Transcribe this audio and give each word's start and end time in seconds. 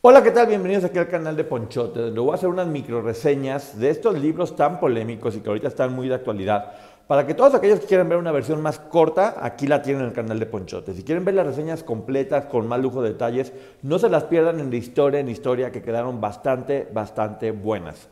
Hola, 0.00 0.22
¿qué 0.22 0.30
tal? 0.30 0.46
Bienvenidos 0.46 0.84
aquí 0.84 0.96
al 0.96 1.08
canal 1.08 1.36
de 1.36 1.42
Ponchote, 1.42 1.98
donde 1.98 2.20
voy 2.20 2.30
a 2.30 2.34
hacer 2.36 2.48
unas 2.48 2.68
micro 2.68 3.02
reseñas 3.02 3.76
de 3.80 3.90
estos 3.90 4.16
libros 4.16 4.54
tan 4.54 4.78
polémicos 4.78 5.34
y 5.34 5.40
que 5.40 5.48
ahorita 5.48 5.66
están 5.66 5.92
muy 5.92 6.06
de 6.06 6.14
actualidad. 6.14 6.72
Para 7.08 7.26
que 7.26 7.34
todos 7.34 7.52
aquellos 7.56 7.80
que 7.80 7.86
quieran 7.86 8.08
ver 8.08 8.16
una 8.16 8.30
versión 8.30 8.62
más 8.62 8.78
corta, 8.78 9.34
aquí 9.42 9.66
la 9.66 9.82
tienen 9.82 10.02
en 10.02 10.08
el 10.10 10.14
canal 10.14 10.38
de 10.38 10.46
Ponchote. 10.46 10.94
Si 10.94 11.02
quieren 11.02 11.24
ver 11.24 11.34
las 11.34 11.48
reseñas 11.48 11.82
completas, 11.82 12.44
con 12.44 12.68
más 12.68 12.80
lujo 12.80 13.02
de 13.02 13.08
detalles, 13.08 13.52
no 13.82 13.98
se 13.98 14.08
las 14.08 14.22
pierdan 14.22 14.60
en 14.60 14.70
de 14.70 14.76
historia 14.76 15.18
en 15.18 15.28
historia, 15.28 15.72
que 15.72 15.82
quedaron 15.82 16.20
bastante, 16.20 16.86
bastante 16.92 17.50
buenas. 17.50 18.08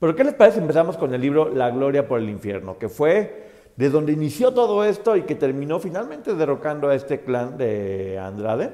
Pero 0.00 0.16
¿qué 0.16 0.24
les 0.24 0.32
parece? 0.32 0.60
Empezamos 0.60 0.96
con 0.96 1.12
el 1.12 1.20
libro 1.20 1.50
La 1.50 1.70
Gloria 1.70 2.08
por 2.08 2.18
el 2.18 2.30
Infierno, 2.30 2.78
que 2.78 2.88
fue 2.88 3.44
de 3.76 3.90
donde 3.90 4.12
inició 4.12 4.54
todo 4.54 4.84
esto 4.84 5.16
y 5.16 5.24
que 5.24 5.34
terminó 5.34 5.80
finalmente 5.80 6.34
derrocando 6.34 6.88
a 6.88 6.94
este 6.94 7.20
clan 7.20 7.58
de 7.58 8.18
Andrade. 8.18 8.70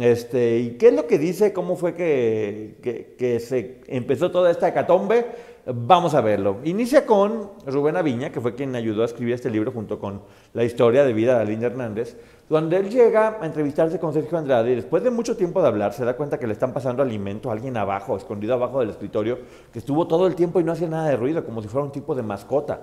Este, 0.00 0.58
¿Y 0.58 0.70
qué 0.78 0.88
es 0.88 0.94
lo 0.94 1.06
que 1.06 1.18
dice? 1.18 1.52
¿Cómo 1.52 1.76
fue 1.76 1.94
que, 1.94 2.78
que, 3.18 3.40
se 3.40 3.82
empezó 3.88 4.30
toda 4.30 4.50
esta 4.50 4.68
hecatombe? 4.68 5.26
Vamos 5.66 6.14
a 6.14 6.22
verlo. 6.22 6.56
Inicia 6.64 7.04
con 7.04 7.50
Rubén 7.66 7.96
Aviña, 7.96 8.32
que 8.32 8.40
fue 8.40 8.54
quien 8.54 8.74
ayudó 8.74 9.02
a 9.02 9.04
escribir 9.04 9.34
este 9.34 9.50
libro 9.50 9.70
junto 9.70 9.98
con 9.98 10.22
la 10.54 10.64
historia 10.64 11.04
de 11.04 11.12
vida 11.12 11.36
de 11.36 11.42
Aline 11.42 11.66
Hernández, 11.66 12.16
donde 12.48 12.78
él 12.78 12.88
llega 12.88 13.38
a 13.40 13.46
entrevistarse 13.46 14.00
con 14.00 14.14
Sergio 14.14 14.38
Andrade 14.38 14.72
y 14.72 14.76
después 14.76 15.04
de 15.04 15.10
mucho 15.10 15.36
tiempo 15.36 15.60
de 15.60 15.68
hablar 15.68 15.92
se 15.92 16.04
da 16.04 16.16
cuenta 16.16 16.38
que 16.38 16.46
le 16.46 16.54
están 16.54 16.72
pasando 16.72 17.02
alimento 17.02 17.50
a 17.50 17.52
alguien 17.52 17.76
abajo, 17.76 18.16
escondido 18.16 18.54
abajo 18.54 18.80
del 18.80 18.90
escritorio, 18.90 19.38
que 19.72 19.78
estuvo 19.78 20.08
todo 20.08 20.26
el 20.26 20.34
tiempo 20.34 20.58
y 20.58 20.64
no 20.64 20.72
hacía 20.72 20.88
nada 20.88 21.10
de 21.10 21.16
ruido, 21.16 21.44
como 21.44 21.62
si 21.62 21.68
fuera 21.68 21.84
un 21.84 21.92
tipo 21.92 22.14
de 22.14 22.22
mascota. 22.22 22.80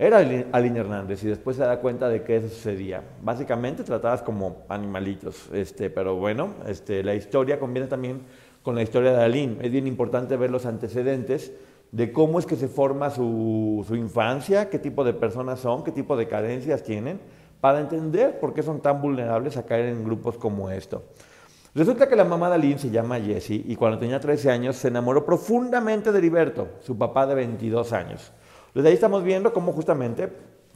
Era 0.00 0.16
Aline 0.16 0.80
Hernández 0.80 1.22
y 1.24 1.26
después 1.26 1.58
se 1.58 1.62
da 1.62 1.78
cuenta 1.78 2.08
de 2.08 2.22
que 2.22 2.36
eso 2.36 2.48
sucedía. 2.48 3.04
Básicamente 3.20 3.84
tratadas 3.84 4.22
como 4.22 4.64
animalitos, 4.70 5.50
este, 5.52 5.90
pero 5.90 6.16
bueno, 6.16 6.54
este, 6.66 7.04
la 7.04 7.14
historia 7.14 7.60
conviene 7.60 7.86
también 7.86 8.22
con 8.62 8.74
la 8.74 8.82
historia 8.82 9.12
de 9.12 9.22
Aline. 9.22 9.58
Es 9.60 9.70
bien 9.70 9.86
importante 9.86 10.38
ver 10.38 10.50
los 10.50 10.64
antecedentes 10.64 11.52
de 11.92 12.12
cómo 12.12 12.38
es 12.38 12.46
que 12.46 12.56
se 12.56 12.66
forma 12.66 13.10
su, 13.10 13.84
su 13.86 13.94
infancia, 13.94 14.70
qué 14.70 14.78
tipo 14.78 15.04
de 15.04 15.12
personas 15.12 15.60
son, 15.60 15.84
qué 15.84 15.92
tipo 15.92 16.16
de 16.16 16.26
carencias 16.26 16.82
tienen, 16.82 17.20
para 17.60 17.78
entender 17.78 18.40
por 18.40 18.54
qué 18.54 18.62
son 18.62 18.80
tan 18.80 19.02
vulnerables 19.02 19.58
a 19.58 19.66
caer 19.66 19.84
en 19.84 20.02
grupos 20.02 20.38
como 20.38 20.70
esto. 20.70 21.04
Resulta 21.74 22.08
que 22.08 22.16
la 22.16 22.24
mamá 22.24 22.48
de 22.48 22.54
Aline 22.54 22.78
se 22.78 22.88
llama 22.88 23.20
Jessie 23.20 23.66
y 23.68 23.76
cuando 23.76 23.98
tenía 23.98 24.18
13 24.18 24.50
años 24.50 24.76
se 24.76 24.88
enamoró 24.88 25.26
profundamente 25.26 26.10
de 26.10 26.16
Heriberto, 26.16 26.68
su 26.80 26.96
papá 26.96 27.26
de 27.26 27.34
22 27.34 27.92
años. 27.92 28.32
Desde 28.74 28.88
ahí 28.88 28.94
estamos 28.94 29.24
viendo 29.24 29.52
cómo 29.52 29.72
justamente 29.72 30.30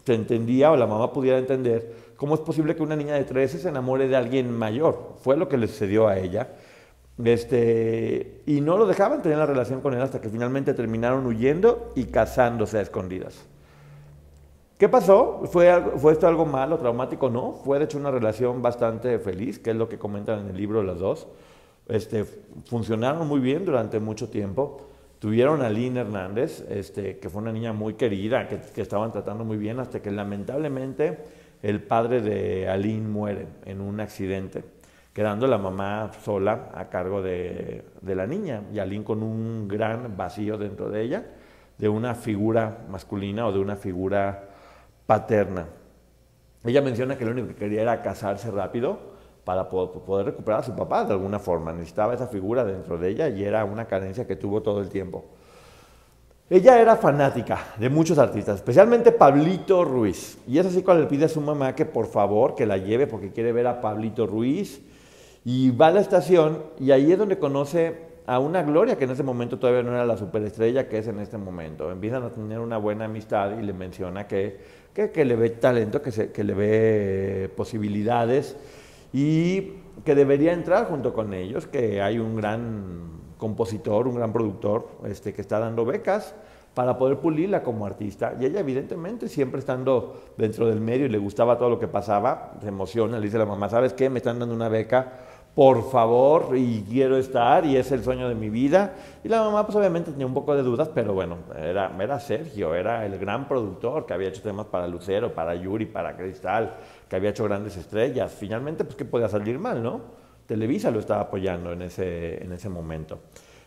se 0.04 0.14
entendía 0.14 0.70
o 0.70 0.76
la 0.76 0.86
mamá 0.86 1.12
pudiera 1.12 1.38
entender 1.38 1.94
cómo 2.16 2.34
es 2.34 2.40
posible 2.40 2.76
que 2.76 2.82
una 2.82 2.96
niña 2.96 3.14
de 3.14 3.24
13 3.24 3.58
se 3.58 3.68
enamore 3.68 4.08
de 4.08 4.16
alguien 4.16 4.50
mayor. 4.50 5.14
Fue 5.22 5.36
lo 5.36 5.48
que 5.48 5.56
le 5.56 5.66
sucedió 5.66 6.08
a 6.08 6.18
ella. 6.18 6.48
Este, 7.22 8.42
y 8.46 8.60
no 8.60 8.76
lo 8.76 8.86
dejaban 8.86 9.22
tener 9.22 9.38
la 9.38 9.46
relación 9.46 9.80
con 9.80 9.94
él 9.94 10.02
hasta 10.02 10.20
que 10.20 10.28
finalmente 10.28 10.74
terminaron 10.74 11.24
huyendo 11.26 11.92
y 11.94 12.04
casándose 12.04 12.78
a 12.78 12.80
escondidas. 12.80 13.46
¿Qué 14.78 14.88
pasó? 14.88 15.42
¿Fue, 15.50 15.72
¿Fue 15.98 16.12
esto 16.12 16.26
algo 16.26 16.44
malo, 16.44 16.78
traumático? 16.78 17.30
No, 17.30 17.52
fue 17.52 17.78
de 17.78 17.84
hecho 17.84 17.96
una 17.96 18.10
relación 18.10 18.60
bastante 18.60 19.18
feliz, 19.20 19.60
que 19.60 19.70
es 19.70 19.76
lo 19.76 19.88
que 19.88 19.98
comentan 19.98 20.40
en 20.40 20.48
el 20.48 20.56
libro 20.56 20.82
las 20.82 20.98
dos. 20.98 21.28
Este, 21.86 22.24
funcionaron 22.66 23.28
muy 23.28 23.40
bien 23.40 23.64
durante 23.64 24.00
mucho 24.00 24.28
tiempo. 24.28 24.88
Tuvieron 25.18 25.62
a 25.62 25.70
Lynn 25.70 25.96
Hernández, 25.96 26.66
este, 26.68 27.18
que 27.18 27.30
fue 27.30 27.40
una 27.40 27.52
niña 27.52 27.72
muy 27.72 27.94
querida, 27.94 28.46
que, 28.48 28.80
estaban 28.80 29.12
tratando 29.12 29.44
muy 29.44 29.56
bien, 29.56 29.80
hasta 29.80 30.02
que 30.02 30.10
lamentablemente 30.10 31.18
el 31.62 31.82
padre 31.82 32.20
de 32.20 32.68
Aline 32.68 33.08
muere 33.08 33.46
en 33.64 33.80
un 33.80 34.00
accidente, 34.00 34.64
quedando 35.14 35.46
la 35.46 35.56
mamá 35.56 36.10
sola 36.22 36.70
a 36.74 36.90
cargo 36.90 37.22
de, 37.22 37.84
la 38.02 38.26
niña 38.26 38.64
y 38.72 38.78
Aline 38.78 39.04
con 39.04 39.22
un 39.22 39.66
gran 39.66 40.16
vacío 40.16 40.58
dentro 40.58 40.90
de 40.90 41.02
ella, 41.02 41.24
de 41.78 41.88
una 41.88 42.14
figura 42.14 42.84
masculina 42.90 43.46
o 43.46 43.52
de 43.52 43.60
una 43.60 43.76
figura 43.76 44.50
paterna. 45.06 45.66
Ella 46.64 46.82
menciona 46.82 47.16
que 47.16 47.24
lo 47.24 47.30
único 47.30 47.48
que 47.48 47.54
quería 47.54 47.82
era 47.82 48.02
casarse 48.02 48.50
rápido 48.50 49.13
para 49.44 49.68
poder 49.68 50.26
recuperar 50.26 50.60
a 50.60 50.62
su 50.62 50.74
papá 50.74 51.04
de 51.04 51.12
alguna 51.12 51.38
forma. 51.38 51.72
Necesitaba 51.72 52.14
esa 52.14 52.26
figura 52.26 52.64
dentro 52.64 52.98
de 52.98 53.10
ella 53.10 53.28
y 53.28 53.44
era 53.44 53.64
una 53.64 53.84
carencia 53.84 54.26
que 54.26 54.36
tuvo 54.36 54.62
todo 54.62 54.80
el 54.80 54.88
tiempo. 54.88 55.24
Ella 56.50 56.80
era 56.80 56.96
fanática 56.96 57.58
de 57.78 57.88
muchos 57.88 58.18
artistas, 58.18 58.56
especialmente 58.56 59.12
Pablito 59.12 59.84
Ruiz. 59.84 60.38
Y 60.46 60.58
es 60.58 60.66
así 60.66 60.82
cuando 60.82 61.02
le 61.04 61.08
pide 61.08 61.24
a 61.24 61.28
su 61.28 61.40
mamá 61.40 61.74
que 61.74 61.86
por 61.86 62.06
favor 62.06 62.54
que 62.54 62.66
la 62.66 62.76
lleve 62.76 63.06
porque 63.06 63.32
quiere 63.32 63.52
ver 63.52 63.66
a 63.66 63.80
Pablito 63.80 64.26
Ruiz. 64.26 64.80
Y 65.44 65.70
va 65.70 65.88
a 65.88 65.90
la 65.90 66.00
estación 66.00 66.62
y 66.78 66.90
ahí 66.90 67.12
es 67.12 67.18
donde 67.18 67.38
conoce 67.38 68.14
a 68.26 68.38
una 68.38 68.62
Gloria 68.62 68.96
que 68.96 69.04
en 69.04 69.10
ese 69.10 69.22
momento 69.22 69.58
todavía 69.58 69.82
no 69.82 69.92
era 69.92 70.06
la 70.06 70.16
superestrella 70.16 70.88
que 70.88 70.98
es 70.98 71.08
en 71.08 71.18
este 71.20 71.36
momento. 71.36 71.90
Empiezan 71.90 72.22
a 72.22 72.30
tener 72.30 72.60
una 72.60 72.78
buena 72.78 73.06
amistad 73.06 73.58
y 73.58 73.62
le 73.62 73.72
menciona 73.74 74.26
que, 74.26 74.58
que, 74.94 75.24
le 75.24 75.36
ve 75.36 75.50
talento, 75.50 76.00
que, 76.00 76.30
que 76.30 76.44
le 76.44 76.54
ve 76.54 77.50
posibilidades 77.54 78.56
y 79.14 79.74
que 80.04 80.16
debería 80.16 80.52
entrar 80.52 80.88
junto 80.88 81.14
con 81.14 81.32
ellos, 81.34 81.68
que 81.68 82.02
hay 82.02 82.18
un 82.18 82.34
gran 82.34 83.14
compositor, 83.38 84.08
un 84.08 84.16
gran 84.16 84.32
productor 84.32 84.88
este, 85.04 85.32
que 85.32 85.40
está 85.40 85.60
dando 85.60 85.84
becas 85.84 86.34
para 86.74 86.98
poder 86.98 87.18
pulirla 87.18 87.62
como 87.62 87.86
artista. 87.86 88.34
Y 88.40 88.46
ella 88.46 88.58
evidentemente 88.58 89.28
siempre 89.28 89.60
estando 89.60 90.20
dentro 90.36 90.66
del 90.66 90.80
medio 90.80 91.06
y 91.06 91.10
le 91.10 91.18
gustaba 91.18 91.56
todo 91.58 91.70
lo 91.70 91.78
que 91.78 91.86
pasaba, 91.86 92.54
se 92.60 92.66
emociona, 92.66 93.18
le 93.18 93.26
dice 93.26 93.36
a 93.36 93.40
la 93.40 93.46
mamá, 93.46 93.68
¿sabes 93.68 93.92
qué? 93.92 94.10
Me 94.10 94.18
están 94.18 94.40
dando 94.40 94.52
una 94.52 94.68
beca 94.68 95.12
por 95.54 95.88
favor, 95.88 96.56
y 96.56 96.84
quiero 96.88 97.16
estar, 97.16 97.64
y 97.64 97.76
es 97.76 97.92
el 97.92 98.02
sueño 98.02 98.28
de 98.28 98.34
mi 98.34 98.50
vida. 98.50 98.94
Y 99.22 99.28
la 99.28 99.40
mamá, 99.40 99.64
pues 99.64 99.76
obviamente 99.76 100.10
tenía 100.10 100.26
un 100.26 100.34
poco 100.34 100.56
de 100.56 100.62
dudas, 100.62 100.90
pero 100.92 101.14
bueno, 101.14 101.36
era, 101.56 101.92
era 102.00 102.18
Sergio, 102.18 102.74
era 102.74 103.06
el 103.06 103.18
gran 103.18 103.46
productor 103.46 104.04
que 104.04 104.14
había 104.14 104.28
hecho 104.28 104.42
temas 104.42 104.66
para 104.66 104.88
Lucero, 104.88 105.32
para 105.32 105.54
Yuri, 105.54 105.86
para 105.86 106.16
Cristal, 106.16 106.74
que 107.08 107.14
había 107.14 107.30
hecho 107.30 107.44
grandes 107.44 107.76
estrellas. 107.76 108.34
Finalmente, 108.36 108.84
pues, 108.84 108.96
¿qué 108.96 109.04
podía 109.04 109.28
salir 109.28 109.58
mal, 109.60 109.80
no? 109.80 110.00
Televisa 110.46 110.90
lo 110.90 110.98
estaba 110.98 111.22
apoyando 111.22 111.72
en 111.72 111.82
ese, 111.82 112.42
en 112.42 112.52
ese 112.52 112.68
momento. 112.68 113.20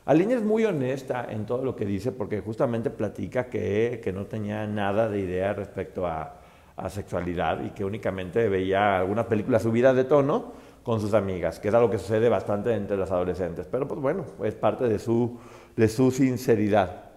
Aline 0.06 0.36
es 0.36 0.44
muy 0.44 0.66
honesta 0.66 1.28
en 1.30 1.46
todo 1.46 1.64
lo 1.64 1.76
que 1.76 1.86
dice, 1.86 2.12
porque 2.12 2.42
justamente 2.42 2.90
platica 2.90 3.46
que, 3.46 4.02
que 4.04 4.12
no 4.12 4.26
tenía 4.26 4.68
nada 4.68 5.08
de 5.08 5.20
idea 5.20 5.54
respecto 5.54 6.06
a, 6.06 6.34
a 6.78 6.90
sexualidad 6.90 7.64
y 7.64 7.72
que 7.72 7.84
únicamente 7.84 8.48
veía 8.50 9.00
algunas 9.00 9.26
películas 9.26 9.64
subidas 9.64 9.96
de 9.96 10.04
tono 10.04 10.67
con 10.88 11.02
sus 11.02 11.14
amigas, 11.14 11.60
que 11.60 11.68
es 11.68 11.74
algo 11.74 11.90
que 11.90 11.98
sucede 11.98 12.30
bastante 12.30 12.74
entre 12.74 12.96
las 12.96 13.12
adolescentes. 13.12 13.68
Pero 13.70 13.86
pues 13.90 14.00
bueno, 14.00 14.24
es 14.42 14.56
parte 14.56 14.88
de 14.88 15.00
su, 15.00 15.38
de 15.76 15.90
su 15.90 16.12
sinceridad. 16.12 17.10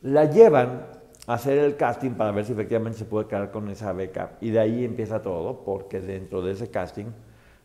La 0.00 0.24
llevan 0.24 0.86
a 1.26 1.34
hacer 1.34 1.58
el 1.58 1.76
casting 1.76 2.12
para 2.12 2.32
ver 2.32 2.46
si 2.46 2.54
efectivamente 2.54 2.98
se 2.98 3.04
puede 3.04 3.26
quedar 3.26 3.50
con 3.50 3.68
esa 3.68 3.92
beca. 3.92 4.38
Y 4.40 4.48
de 4.48 4.60
ahí 4.60 4.82
empieza 4.82 5.20
todo, 5.20 5.62
porque 5.62 6.00
dentro 6.00 6.40
de 6.40 6.52
ese 6.52 6.70
casting 6.70 7.04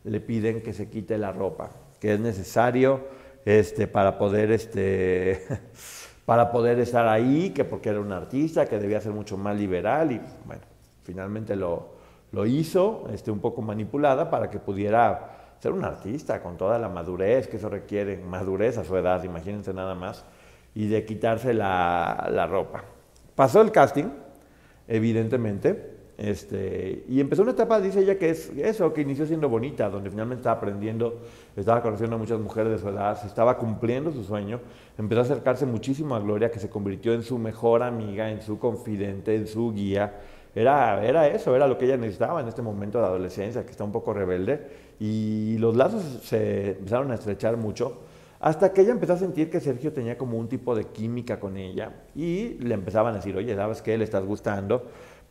le 0.03 0.19
piden 0.19 0.61
que 0.61 0.73
se 0.73 0.89
quite 0.89 1.17
la 1.17 1.31
ropa, 1.31 1.69
que 2.01 2.15
es 2.15 2.19
necesario 2.19 3.05
este, 3.45 3.87
para, 3.87 4.17
poder, 4.17 4.51
este, 4.51 5.43
para 6.25 6.51
poder 6.51 6.77
estar 6.79 7.07
ahí, 7.07 7.51
que 7.51 7.63
porque 7.63 7.87
era 7.87 8.01
un 8.01 8.11
artista, 8.11 8.65
que 8.65 8.77
debía 8.79 8.99
ser 8.99 9.13
mucho 9.13 9.37
más 9.37 9.57
liberal 9.57 10.11
y 10.11 10.19
bueno, 10.45 10.63
finalmente 11.05 11.55
lo, 11.55 11.96
Lo 12.37 12.45
hizo 12.45 13.07
este, 13.11 13.31
un 13.31 13.39
poco 13.39 13.63
manipulada 13.63 14.29
para 14.29 14.51
que 14.51 14.59
pudiera 14.59 15.55
ser 15.57 15.71
un 15.71 15.83
artista 15.83 16.39
con 16.43 16.55
toda 16.55 16.77
la 16.77 16.87
madurez 16.87 17.47
que 17.47 17.57
eso 17.57 17.67
requiere, 17.67 18.15
madurez 18.15 18.77
a 18.77 18.83
su 18.83 18.95
edad, 18.95 19.23
imagínense 19.23 19.73
nada 19.73 19.95
más, 19.95 20.23
y 20.75 20.87
de 20.87 21.03
quitarse 21.03 21.55
la, 21.55 22.29
la 22.31 22.45
ropa. 22.45 22.83
Pasó 23.33 23.59
el 23.61 23.71
casting, 23.71 24.05
evidentemente, 24.87 25.97
este, 26.15 27.05
y 27.09 27.19
empezó 27.19 27.41
una 27.41 27.53
etapa, 27.53 27.81
dice 27.81 28.01
ella, 28.01 28.19
que 28.19 28.29
es 28.29 28.51
eso, 28.55 28.93
que 28.93 29.01
inició 29.01 29.25
siendo 29.25 29.49
bonita, 29.49 29.89
donde 29.89 30.11
finalmente 30.11 30.41
estaba 30.41 30.57
aprendiendo, 30.57 31.21
estaba 31.55 31.81
conociendo 31.81 32.17
a 32.17 32.19
muchas 32.19 32.39
mujeres 32.39 32.71
de 32.71 32.77
su 32.77 32.89
edad, 32.89 33.19
estaba 33.25 33.57
cumpliendo 33.57 34.11
su 34.11 34.23
sueño, 34.23 34.59
empezó 34.95 35.21
a 35.21 35.23
acercarse 35.23 35.65
muchísimo 35.65 36.15
a 36.15 36.19
Gloria, 36.19 36.51
que 36.51 36.59
se 36.59 36.69
convirtió 36.69 37.13
en 37.13 37.23
su 37.23 37.39
mejor 37.39 37.81
amiga, 37.81 38.29
en 38.29 38.43
su 38.43 38.59
confidente, 38.59 39.35
en 39.35 39.47
su 39.47 39.73
guía. 39.73 40.19
Era, 40.59 41.05
era 41.05 41.27
eso, 41.27 41.55
era 41.55 41.67
lo 41.67 41.77
que 41.77 41.85
ella 41.85 41.97
necesitaba 41.97 42.41
en 42.41 42.47
este 42.47 42.61
momento 42.61 42.99
de 42.99 43.05
adolescencia, 43.05 43.65
que 43.65 43.71
está 43.71 43.83
un 43.83 43.91
poco 43.91 44.13
rebelde, 44.13 44.67
y 44.99 45.57
los 45.59 45.75
lazos 45.75 46.03
se 46.23 46.71
empezaron 46.71 47.11
a 47.11 47.15
estrechar 47.15 47.57
mucho, 47.57 47.99
hasta 48.39 48.71
que 48.71 48.81
ella 48.81 48.91
empezó 48.91 49.13
a 49.13 49.17
sentir 49.17 49.49
que 49.49 49.59
Sergio 49.59 49.93
tenía 49.93 50.17
como 50.17 50.37
un 50.37 50.47
tipo 50.47 50.75
de 50.75 50.85
química 50.85 51.39
con 51.39 51.57
ella, 51.57 51.91
y 52.15 52.55
le 52.59 52.73
empezaban 52.73 53.13
a 53.13 53.17
decir, 53.17 53.35
oye, 53.37 53.55
¿sabes 53.55 53.81
qué? 53.81 53.97
Le 53.97 54.03
estás 54.03 54.25
gustando 54.25 54.83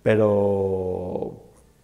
pero, 0.06 1.32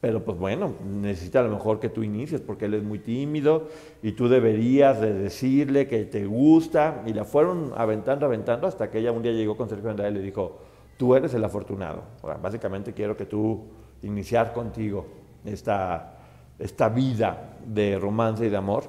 pero 0.01 0.25
pues 0.25 0.39
bueno, 0.39 0.75
necesita 0.85 1.41
a 1.41 1.43
lo 1.43 1.49
mejor 1.49 1.81
que 1.81 1.89
tú 1.89 2.05
inicies 2.05 2.41
porque 2.41 2.67
él 2.67 2.75
es 2.75 2.85
muy 2.85 3.01
tímido 3.01 3.67
y 4.01 4.13
tú 4.13 4.29
deberías 4.29 5.01
de 5.01 5.13
decirle 5.13 5.89
que 5.89 6.05
te 6.05 6.25
gusta. 6.25 7.03
Y 7.05 7.15
la 7.15 7.25
fueron 7.25 7.73
aventando, 7.75 8.25
aventando 8.25 8.69
hasta 8.69 8.93
que 8.93 9.01
ella 9.01 9.11
un 9.11 9.25
día 9.25 9.33
llegó 9.33 9.57
con 9.57 9.69
Sergio 9.69 9.91
Andrade 9.91 10.13
y 10.13 10.15
le 10.15 10.21
dijo, 10.21 10.61
tú 11.03 11.17
eres 11.17 11.35
el 11.35 11.43
afortunado. 11.45 12.05
básicamente 12.41 12.93
quiero 12.93 13.17
que 13.17 13.27
tú 13.27 13.65
iniciar 14.03 14.53
contigo 14.53 15.05
esta, 15.45 16.15
esta 16.57 16.89
vida 16.91 17.57
de 17.67 17.99
romance 17.99 18.47
y 18.47 18.49
de 18.49 18.57
amor. 18.57 18.85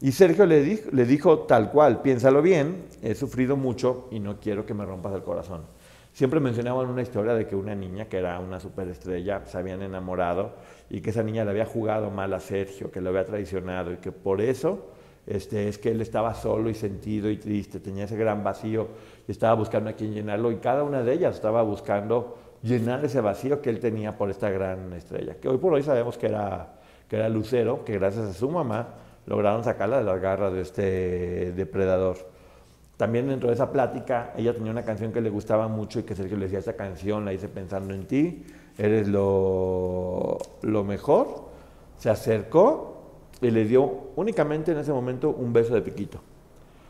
Y 0.00 0.12
Sergio 0.12 0.46
le 0.46 0.62
dijo, 0.62 0.88
le 0.92 1.04
dijo 1.04 1.40
tal 1.40 1.72
cual, 1.72 2.00
piénsalo 2.00 2.42
bien, 2.42 2.84
he 3.02 3.16
sufrido 3.16 3.56
mucho 3.56 4.06
y 4.12 4.20
no 4.20 4.38
quiero 4.38 4.64
que 4.64 4.72
me 4.72 4.84
rompas 4.84 5.12
el 5.14 5.24
corazón. 5.24 5.62
Siempre 6.12 6.38
mencionaban 6.38 6.88
una 6.88 7.02
historia 7.02 7.34
de 7.34 7.48
que 7.48 7.56
una 7.56 7.74
niña 7.74 8.04
que 8.04 8.18
era 8.18 8.38
una 8.38 8.60
superestrella 8.60 9.44
se 9.44 9.58
habían 9.58 9.82
enamorado 9.82 10.52
y 10.88 11.00
que 11.00 11.10
esa 11.10 11.24
niña 11.24 11.44
le 11.44 11.50
había 11.50 11.66
jugado 11.66 12.08
mal 12.12 12.32
a 12.34 12.38
Sergio, 12.38 12.92
que 12.92 13.00
lo 13.00 13.08
había 13.08 13.24
traicionado 13.24 13.92
y 13.92 13.96
que 13.96 14.12
por 14.12 14.40
eso 14.40 14.92
este, 15.28 15.68
es 15.68 15.78
que 15.78 15.90
él 15.90 16.00
estaba 16.00 16.34
solo 16.34 16.70
y 16.70 16.74
sentido 16.74 17.30
y 17.30 17.36
triste, 17.36 17.80
tenía 17.80 18.04
ese 18.04 18.16
gran 18.16 18.42
vacío 18.42 18.88
y 19.26 19.32
estaba 19.32 19.54
buscando 19.54 19.90
a 19.90 19.92
quien 19.92 20.14
llenarlo 20.14 20.50
y 20.50 20.56
cada 20.56 20.82
una 20.82 21.02
de 21.02 21.12
ellas 21.12 21.34
estaba 21.34 21.62
buscando 21.62 22.38
llenar 22.62 23.04
ese 23.04 23.20
vacío 23.20 23.60
que 23.60 23.70
él 23.70 23.78
tenía 23.78 24.16
por 24.16 24.30
esta 24.30 24.48
gran 24.50 24.92
estrella, 24.94 25.34
que 25.34 25.48
hoy 25.48 25.58
por 25.58 25.74
hoy 25.74 25.82
sabemos 25.82 26.16
que 26.16 26.26
era, 26.26 26.78
que 27.08 27.16
era 27.16 27.28
Lucero, 27.28 27.84
que 27.84 27.98
gracias 27.98 28.24
a 28.24 28.32
su 28.32 28.48
mamá 28.48 28.88
lograron 29.26 29.62
sacarla 29.62 29.98
de 29.98 30.04
las 30.04 30.20
garras 30.20 30.52
de 30.54 30.62
este 30.62 31.52
depredador. 31.52 32.16
También 32.96 33.28
dentro 33.28 33.48
de 33.48 33.54
esa 33.54 33.70
plática, 33.70 34.32
ella 34.36 34.54
tenía 34.54 34.72
una 34.72 34.84
canción 34.84 35.12
que 35.12 35.20
le 35.20 35.30
gustaba 35.30 35.68
mucho 35.68 36.00
y 36.00 36.02
que 36.02 36.16
Sergio 36.16 36.36
le 36.36 36.46
decía, 36.46 36.58
esta 36.58 36.72
canción 36.72 37.24
la 37.24 37.32
hice 37.32 37.48
pensando 37.48 37.94
en 37.94 38.06
ti, 38.06 38.44
eres 38.76 39.06
lo, 39.06 40.38
lo 40.62 40.84
mejor. 40.84 41.46
Se 41.98 42.10
acercó 42.10 42.97
y 43.40 43.50
le 43.50 43.64
dio 43.64 44.10
únicamente 44.16 44.72
en 44.72 44.78
ese 44.78 44.92
momento 44.92 45.30
un 45.30 45.52
beso 45.52 45.74
de 45.74 45.82
piquito. 45.82 46.20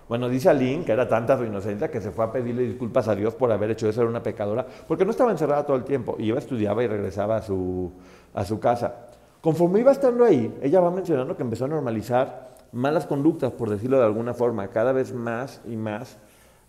Bueno, 0.08 0.28
dice 0.28 0.48
Aline 0.48 0.84
que 0.84 0.92
era 0.92 1.06
tanta 1.06 1.36
su 1.36 1.44
inocencia 1.44 1.90
que 1.90 2.00
se 2.00 2.10
fue 2.10 2.24
a 2.24 2.32
pedirle 2.32 2.62
disculpas 2.62 3.08
a 3.08 3.14
Dios 3.14 3.34
por 3.34 3.52
haber 3.52 3.72
hecho 3.72 3.88
eso, 3.88 4.00
era 4.00 4.08
una 4.08 4.22
pecadora, 4.22 4.66
porque 4.86 5.04
no 5.04 5.10
estaba 5.10 5.30
encerrada 5.30 5.66
todo 5.66 5.76
el 5.76 5.84
tiempo, 5.84 6.16
iba, 6.18 6.38
estudiaba 6.38 6.82
y 6.82 6.86
regresaba 6.86 7.36
a 7.36 7.42
su, 7.42 7.92
a 8.32 8.44
su 8.44 8.58
casa. 8.58 9.06
Conforme 9.42 9.80
iba 9.80 9.92
estando 9.92 10.24
ahí, 10.24 10.52
ella 10.62 10.80
va 10.80 10.90
mencionando 10.90 11.36
que 11.36 11.42
empezó 11.42 11.66
a 11.66 11.68
normalizar 11.68 12.56
malas 12.72 13.06
conductas, 13.06 13.52
por 13.52 13.68
decirlo 13.68 13.98
de 13.98 14.04
alguna 14.04 14.32
forma, 14.32 14.68
cada 14.68 14.92
vez 14.92 15.12
más 15.12 15.60
y 15.66 15.76
más, 15.76 16.16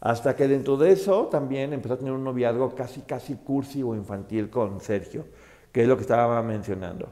hasta 0.01 0.35
que 0.35 0.47
dentro 0.47 0.77
de 0.77 0.91
eso 0.91 1.27
también 1.27 1.73
empezó 1.73 1.95
a 1.95 1.97
tener 1.97 2.13
un 2.13 2.23
noviazgo 2.23 2.73
casi, 2.75 3.01
casi 3.01 3.35
cursi 3.35 3.83
o 3.83 3.95
infantil 3.95 4.49
con 4.49 4.79
Sergio, 4.81 5.25
que 5.71 5.81
es 5.81 5.87
lo 5.87 5.95
que 5.95 6.01
estaba 6.01 6.41
mencionando. 6.43 7.07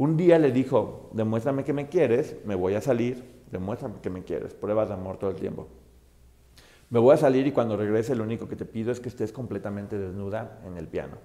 Un 0.00 0.16
día 0.16 0.38
le 0.38 0.50
dijo, 0.50 1.10
demuéstrame 1.12 1.62
que 1.62 1.74
me 1.74 1.90
quieres, 1.90 2.34
me 2.46 2.54
voy 2.54 2.72
a 2.72 2.80
salir, 2.80 3.42
demuéstrame 3.52 3.96
que 4.00 4.08
me 4.08 4.24
quieres, 4.24 4.54
pruebas 4.54 4.88
de 4.88 4.94
amor 4.94 5.18
todo 5.18 5.28
el 5.28 5.36
tiempo. 5.36 5.68
Me 6.88 6.98
voy 6.98 7.12
a 7.12 7.18
salir 7.18 7.46
y 7.46 7.52
cuando 7.52 7.76
regrese 7.76 8.14
lo 8.14 8.24
único 8.24 8.48
que 8.48 8.56
te 8.56 8.64
pido 8.64 8.92
es 8.92 8.98
que 8.98 9.10
estés 9.10 9.30
completamente 9.30 9.98
desnuda 9.98 10.62
en 10.64 10.78
el 10.78 10.88
piano. 10.88 11.18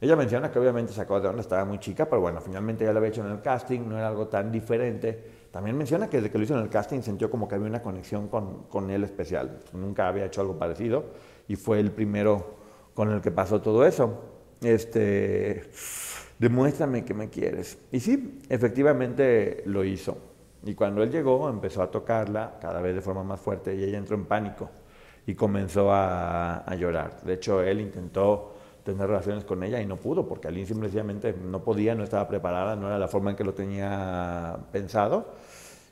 Ella 0.00 0.16
menciona 0.16 0.50
que 0.50 0.58
obviamente 0.58 0.92
sacó 0.92 1.20
de 1.20 1.28
onda, 1.28 1.42
estaba 1.42 1.64
muy 1.64 1.78
chica, 1.78 2.06
pero 2.06 2.20
bueno, 2.20 2.40
finalmente 2.40 2.84
ya 2.84 2.90
lo 2.90 2.98
había 2.98 3.10
hecho 3.10 3.24
en 3.24 3.30
el 3.30 3.40
casting, 3.40 3.88
no 3.88 3.96
era 3.96 4.08
algo 4.08 4.26
tan 4.26 4.50
diferente. 4.50 5.46
También 5.52 5.78
menciona 5.78 6.10
que 6.10 6.16
desde 6.16 6.32
que 6.32 6.38
lo 6.38 6.42
hizo 6.42 6.54
en 6.54 6.64
el 6.64 6.70
casting 6.70 7.02
sintió 7.02 7.30
como 7.30 7.46
que 7.46 7.54
había 7.54 7.68
una 7.68 7.82
conexión 7.82 8.26
con, 8.26 8.64
con 8.64 8.90
él 8.90 9.04
especial. 9.04 9.62
Nunca 9.74 10.08
había 10.08 10.24
hecho 10.24 10.40
algo 10.40 10.58
parecido 10.58 11.04
y 11.46 11.54
fue 11.54 11.78
el 11.78 11.92
primero 11.92 12.56
con 12.94 13.12
el 13.12 13.20
que 13.20 13.30
pasó 13.30 13.62
todo 13.62 13.86
eso. 13.86 14.24
Este, 14.60 15.70
demuéstrame 16.38 17.04
que 17.04 17.14
me 17.14 17.28
quieres. 17.28 17.78
Y 17.92 18.00
sí, 18.00 18.40
efectivamente 18.48 19.62
lo 19.66 19.84
hizo. 19.84 20.18
Y 20.64 20.74
cuando 20.74 21.02
él 21.02 21.10
llegó, 21.10 21.48
empezó 21.48 21.82
a 21.82 21.90
tocarla 21.90 22.58
cada 22.60 22.80
vez 22.80 22.94
de 22.94 23.00
forma 23.00 23.22
más 23.22 23.40
fuerte 23.40 23.74
y 23.74 23.84
ella 23.84 23.98
entró 23.98 24.16
en 24.16 24.24
pánico 24.24 24.70
y 25.26 25.34
comenzó 25.34 25.90
a, 25.92 26.64
llorar. 26.78 27.20
De 27.22 27.34
hecho, 27.34 27.62
él 27.62 27.80
intentó 27.80 28.54
tener 28.82 29.06
relaciones 29.06 29.44
con 29.44 29.62
ella 29.62 29.80
y 29.80 29.86
no 29.86 29.96
pudo, 29.96 30.26
porque 30.26 30.48
Aline 30.48 30.66
simplemente 30.66 31.34
no 31.34 31.62
podía, 31.62 31.94
no 31.94 32.02
estaba 32.02 32.26
preparada, 32.26 32.76
no 32.76 32.86
era 32.86 32.98
la 32.98 33.08
forma 33.08 33.30
en 33.30 33.36
que 33.36 33.44
lo 33.44 33.52
tenía 33.52 34.58
pensado. 34.72 35.34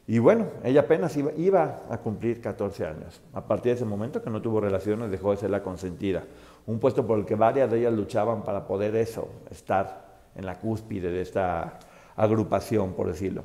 Y 0.09 0.21
bueno, 0.21 0.47
ella 0.65 0.83
apenas 0.83 1.17
iba, 1.17 1.83
a 1.91 1.99
cumplir 1.99 2.41
14 2.41 2.87
años. 2.87 3.21
A 3.35 3.45
partir 3.47 3.73
de 3.73 3.77
ese 3.77 3.85
momento 3.85 4.23
que 4.23 4.31
no 4.31 4.41
tuvo 4.41 4.61
relaciones, 4.61 5.11
dejó 5.11 5.33
de 5.33 5.37
ser 5.37 5.51
la 5.51 5.63
consentida. 5.63 6.25
Un 6.67 6.79
puesto 6.79 7.07
por 7.07 7.19
el 7.19 7.27
que 7.27 7.35
varias 7.35 7.71
de 7.71 7.81
ellas 7.81 7.93
luchaban 7.93 8.43
para 8.43 8.67
poder 8.67 8.95
eso, 8.97 9.29
estar 9.51 10.06
en 10.37 10.47
la 10.47 10.59
cúspide 10.59 11.11
de 11.11 11.23
esta 11.23 11.79
agrupación, 12.17 12.95
por 12.95 13.09
decirlo. 13.09 13.45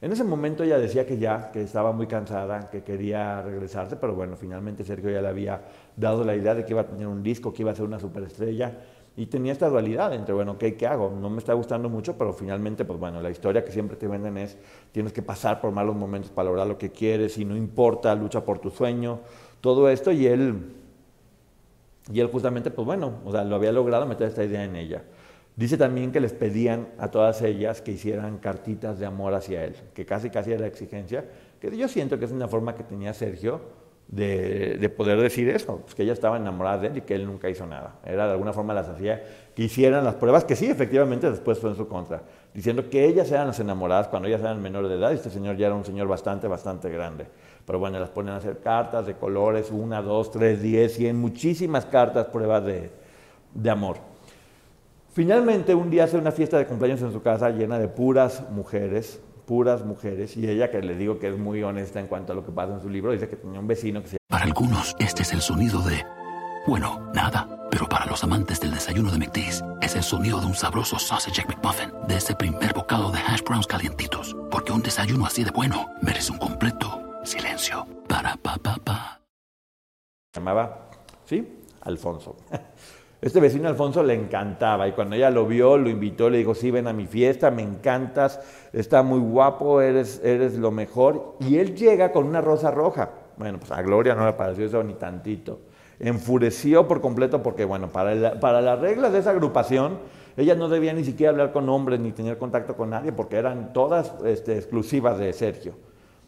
En 0.00 0.12
ese 0.12 0.24
momento 0.24 0.62
ella 0.62 0.78
decía 0.78 1.06
que 1.06 1.16
ya, 1.16 1.50
que 1.50 1.62
estaba 1.62 1.90
muy 1.90 2.06
cansada, 2.06 2.68
que 2.68 2.82
quería 2.82 3.40
regresarse, 3.40 3.96
pero 3.96 4.14
bueno, 4.14 4.36
finalmente 4.36 4.84
Sergio 4.84 5.10
ya 5.10 5.22
le 5.22 5.28
había 5.28 5.62
dado 5.96 6.22
la 6.22 6.36
idea 6.36 6.54
de 6.54 6.66
que 6.66 6.72
iba 6.74 6.82
a 6.82 6.86
tener 6.86 7.06
un 7.06 7.22
disco, 7.22 7.52
que 7.52 7.62
iba 7.62 7.72
a 7.72 7.74
ser 7.74 7.86
una 7.86 7.98
superestrella, 7.98 8.76
y 9.16 9.24
tenía 9.26 9.52
esta 9.52 9.70
dualidad 9.70 10.12
entre, 10.12 10.34
bueno, 10.34 10.58
¿qué, 10.58 10.76
¿qué 10.76 10.86
hago? 10.86 11.10
No 11.18 11.30
me 11.30 11.38
está 11.38 11.54
gustando 11.54 11.88
mucho, 11.88 12.18
pero 12.18 12.34
finalmente, 12.34 12.84
pues 12.84 13.00
bueno, 13.00 13.22
la 13.22 13.30
historia 13.30 13.64
que 13.64 13.72
siempre 13.72 13.96
te 13.96 14.06
venden 14.06 14.36
es, 14.36 14.58
tienes 14.92 15.14
que 15.14 15.22
pasar 15.22 15.62
por 15.62 15.72
malos 15.72 15.96
momentos 15.96 16.30
para 16.30 16.50
lograr 16.50 16.66
lo 16.66 16.76
que 16.76 16.90
quieres, 16.90 17.38
y 17.38 17.46
no 17.46 17.56
importa, 17.56 18.14
lucha 18.14 18.44
por 18.44 18.58
tu 18.58 18.68
sueño, 18.68 19.20
todo 19.62 19.88
esto, 19.88 20.12
y 20.12 20.26
él, 20.26 20.74
y 22.12 22.20
él 22.20 22.26
justamente, 22.26 22.70
pues 22.70 22.84
bueno, 22.84 23.14
o 23.24 23.32
sea, 23.32 23.44
lo 23.44 23.56
había 23.56 23.72
logrado 23.72 24.04
meter 24.04 24.28
esta 24.28 24.44
idea 24.44 24.62
en 24.62 24.76
ella. 24.76 25.02
Dice 25.56 25.78
también 25.78 26.12
que 26.12 26.20
les 26.20 26.34
pedían 26.34 26.88
a 26.98 27.10
todas 27.10 27.40
ellas 27.40 27.80
que 27.80 27.92
hicieran 27.92 28.36
cartitas 28.36 28.98
de 28.98 29.06
amor 29.06 29.32
hacia 29.32 29.64
él, 29.64 29.74
que 29.94 30.04
casi 30.04 30.28
casi 30.28 30.52
era 30.52 30.60
la 30.60 30.66
exigencia, 30.66 31.24
que 31.58 31.74
yo 31.74 31.88
siento 31.88 32.18
que 32.18 32.26
es 32.26 32.32
una 32.32 32.46
forma 32.46 32.74
que 32.74 32.84
tenía 32.84 33.14
Sergio 33.14 33.62
de, 34.08 34.92
poder 34.94 35.18
decir 35.18 35.48
eso, 35.48 35.78
pues 35.78 35.94
que 35.94 36.02
ella 36.02 36.12
estaba 36.12 36.36
enamorada 36.36 36.78
de 36.78 36.86
él 36.88 36.96
y 36.98 37.00
que 37.00 37.14
él 37.14 37.26
nunca 37.26 37.48
hizo 37.48 37.64
nada. 37.64 37.96
Era 38.04 38.26
de 38.26 38.32
alguna 38.32 38.52
forma 38.52 38.74
las 38.74 38.86
hacía 38.86 39.24
que 39.54 39.62
hicieran 39.62 40.04
las 40.04 40.16
pruebas, 40.16 40.44
que 40.44 40.56
sí, 40.56 40.66
efectivamente 40.66 41.30
después 41.30 41.58
fue 41.58 41.70
en 41.70 41.76
su 41.76 41.88
contra, 41.88 42.20
diciendo 42.52 42.90
que 42.90 43.06
ellas 43.06 43.30
eran 43.30 43.46
las 43.46 43.58
enamoradas 43.58 44.08
cuando 44.08 44.28
ellas 44.28 44.42
eran 44.42 44.60
menores 44.60 44.90
de 44.90 44.98
edad 44.98 45.10
y 45.10 45.14
este 45.14 45.30
señor 45.30 45.56
ya 45.56 45.68
era 45.68 45.74
un 45.74 45.86
señor 45.86 46.06
bastante, 46.06 46.46
bastante 46.48 46.90
grande. 46.90 47.26
Pero 47.64 47.78
bueno, 47.78 47.98
las 47.98 48.10
ponen 48.10 48.34
a 48.34 48.36
hacer 48.36 48.58
cartas 48.58 49.06
de 49.06 49.14
colores, 49.14 49.70
una, 49.70 50.02
dos, 50.02 50.30
tres, 50.30 50.60
diez, 50.60 50.94
cien, 50.94 51.16
muchísimas 51.16 51.86
cartas, 51.86 52.26
pruebas 52.26 52.64
de, 52.64 52.90
de 53.54 53.70
amor. 53.70 54.15
Finalmente, 55.16 55.74
un 55.74 55.88
día 55.88 56.04
hace 56.04 56.18
una 56.18 56.30
fiesta 56.30 56.58
de 56.58 56.66
cumpleaños 56.66 57.00
en 57.00 57.10
su 57.10 57.22
casa 57.22 57.48
llena 57.48 57.78
de 57.78 57.88
puras 57.88 58.42
mujeres, 58.50 59.18
puras 59.46 59.82
mujeres, 59.82 60.36
y 60.36 60.46
ella 60.46 60.70
que 60.70 60.82
le 60.82 60.94
digo 60.94 61.18
que 61.18 61.28
es 61.28 61.38
muy 61.38 61.62
honesta 61.62 61.98
en 62.00 62.06
cuanto 62.06 62.34
a 62.34 62.36
lo 62.36 62.44
que 62.44 62.52
pasa 62.52 62.74
en 62.74 62.82
su 62.82 62.90
libro, 62.90 63.12
dice 63.12 63.26
que 63.26 63.36
tenía 63.36 63.58
un 63.58 63.66
vecino 63.66 64.02
que 64.02 64.08
se... 64.08 64.16
Para 64.28 64.44
algunos, 64.44 64.94
este 64.98 65.22
es 65.22 65.32
el 65.32 65.40
sonido 65.40 65.80
de... 65.80 66.04
Bueno, 66.66 67.10
nada, 67.14 67.66
pero 67.70 67.88
para 67.88 68.04
los 68.04 68.22
amantes 68.24 68.60
del 68.60 68.72
desayuno 68.72 69.10
de 69.10 69.16
McDee's, 69.16 69.64
es 69.80 69.96
el 69.96 70.02
sonido 70.02 70.38
de 70.38 70.48
un 70.48 70.54
sabroso 70.54 70.98
sausage 70.98 71.46
McMuffin, 71.48 71.92
de 72.06 72.16
ese 72.18 72.34
primer 72.34 72.74
bocado 72.74 73.10
de 73.10 73.18
hash 73.20 73.40
browns 73.42 73.66
calientitos, 73.66 74.36
porque 74.50 74.72
un 74.72 74.82
desayuno 74.82 75.24
así 75.24 75.44
de 75.44 75.50
bueno 75.50 75.94
merece 76.02 76.30
un 76.30 76.38
completo 76.38 77.02
silencio. 77.24 77.86
Para 78.06 78.36
pa 78.36 78.58
pa 78.58 78.76
pa. 78.84 79.22
llamaba, 80.34 80.90
¿sí? 81.24 81.56
Alfonso. 81.80 82.36
Este 83.22 83.40
vecino 83.40 83.68
Alfonso 83.68 84.02
le 84.02 84.14
encantaba 84.14 84.86
y 84.86 84.92
cuando 84.92 85.16
ella 85.16 85.30
lo 85.30 85.46
vio, 85.46 85.78
lo 85.78 85.88
invitó, 85.88 86.28
le 86.28 86.38
dijo, 86.38 86.54
sí, 86.54 86.70
ven 86.70 86.86
a 86.86 86.92
mi 86.92 87.06
fiesta, 87.06 87.50
me 87.50 87.62
encantas, 87.62 88.40
está 88.74 89.02
muy 89.02 89.18
guapo, 89.18 89.80
eres, 89.80 90.20
eres 90.22 90.58
lo 90.58 90.70
mejor. 90.70 91.36
Y 91.40 91.56
él 91.56 91.74
llega 91.74 92.12
con 92.12 92.26
una 92.26 92.42
rosa 92.42 92.70
roja. 92.70 93.10
Bueno, 93.38 93.58
pues 93.58 93.72
a 93.72 93.80
Gloria 93.80 94.14
no 94.14 94.26
le 94.26 94.34
pareció 94.34 94.66
eso 94.66 94.82
ni 94.82 94.94
tantito. 94.94 95.60
Enfureció 95.98 96.86
por 96.86 97.00
completo 97.00 97.42
porque, 97.42 97.64
bueno, 97.64 97.88
para, 97.88 98.38
para 98.38 98.60
las 98.60 98.80
reglas 98.80 99.12
de 99.12 99.20
esa 99.20 99.30
agrupación, 99.30 99.98
ella 100.36 100.54
no 100.54 100.68
debía 100.68 100.92
ni 100.92 101.04
siquiera 101.04 101.30
hablar 101.30 101.52
con 101.52 101.68
hombres 101.70 101.98
ni 101.98 102.12
tener 102.12 102.36
contacto 102.36 102.76
con 102.76 102.90
nadie 102.90 103.12
porque 103.12 103.36
eran 103.36 103.72
todas 103.72 104.12
este, 104.26 104.58
exclusivas 104.58 105.18
de 105.18 105.32
Sergio. 105.32 105.72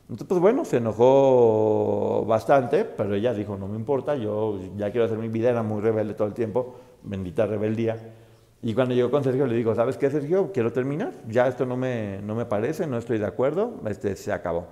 Entonces, 0.09 0.27
pues 0.27 0.41
bueno, 0.41 0.65
se 0.65 0.79
enojó 0.79 2.25
bastante, 2.27 2.87
pero 2.87 3.15
ella 3.15 3.35
dijo, 3.35 3.59
no 3.59 3.69
me 3.69 3.77
importa, 3.77 4.17
yo 4.17 4.59
ya 4.75 4.91
quiero 4.91 5.05
hacer 5.05 5.19
mi 5.19 5.29
vida, 5.29 5.51
era 5.51 5.63
muy 5.63 5.83
rebelde 5.83 6.15
todo 6.15 6.29
el 6.29 6.35
tiempo, 6.35 6.77
bendita 7.03 7.45
rebeldía. 7.45 8.15
Y 8.63 8.73
cuando 8.73 8.95
llegó 8.95 9.11
con 9.11 9.23
Sergio 9.23 9.47
le 9.47 9.55
digo, 9.55 9.75
¿sabes 9.75 9.99
qué, 9.99 10.11
Sergio? 10.11 10.51
Quiero 10.51 10.73
terminar, 10.73 11.13
ya 11.29 11.47
esto 11.47 11.67
no 11.67 11.77
me, 11.77 12.23
no 12.23 12.35
me 12.35 12.47
parece, 12.47 12.87
no 12.87 12.97
estoy 12.97 13.19
de 13.19 13.27
acuerdo, 13.27 13.75
este, 13.87 14.17
se 14.17 14.33
acabó. 14.33 14.67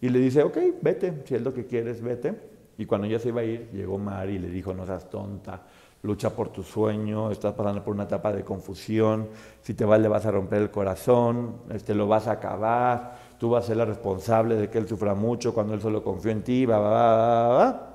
Y 0.00 0.08
le 0.08 0.18
dice, 0.18 0.42
ok, 0.42 0.58
vete, 0.82 1.22
si 1.24 1.36
es 1.36 1.42
lo 1.42 1.54
que 1.54 1.66
quieres, 1.66 2.02
vete. 2.02 2.34
Y 2.76 2.86
cuando 2.86 3.06
ella 3.06 3.20
se 3.20 3.28
iba 3.28 3.42
a 3.42 3.44
ir, 3.44 3.70
llegó 3.72 3.98
Mari 3.98 4.34
y 4.34 4.38
le 4.40 4.48
dijo, 4.48 4.74
no 4.74 4.84
seas 4.84 5.08
tonta, 5.08 5.62
lucha 6.02 6.30
por 6.30 6.48
tu 6.48 6.62
sueño, 6.62 7.30
estás 7.30 7.54
pasando 7.54 7.82
por 7.82 7.94
una 7.94 8.04
etapa 8.04 8.32
de 8.32 8.44
confusión, 8.44 9.28
si 9.62 9.74
te 9.74 9.84
va 9.84 9.96
le 9.96 10.08
vas 10.08 10.26
a 10.26 10.30
romper 10.30 10.60
el 10.60 10.70
corazón, 10.70 11.62
este, 11.70 11.94
lo 11.94 12.06
vas 12.06 12.26
a 12.26 12.32
acabar, 12.32 13.25
tú 13.38 13.50
vas 13.50 13.64
a 13.64 13.66
ser 13.68 13.76
la 13.76 13.84
responsable 13.84 14.56
de 14.56 14.70
que 14.70 14.78
él 14.78 14.88
sufra 14.88 15.14
mucho 15.14 15.52
cuando 15.54 15.74
él 15.74 15.80
solo 15.80 16.02
confió 16.02 16.30
en 16.30 16.42
ti, 16.42 16.66
va, 16.66 16.78
va, 16.78 16.90
va, 16.90 17.48
va. 17.48 17.92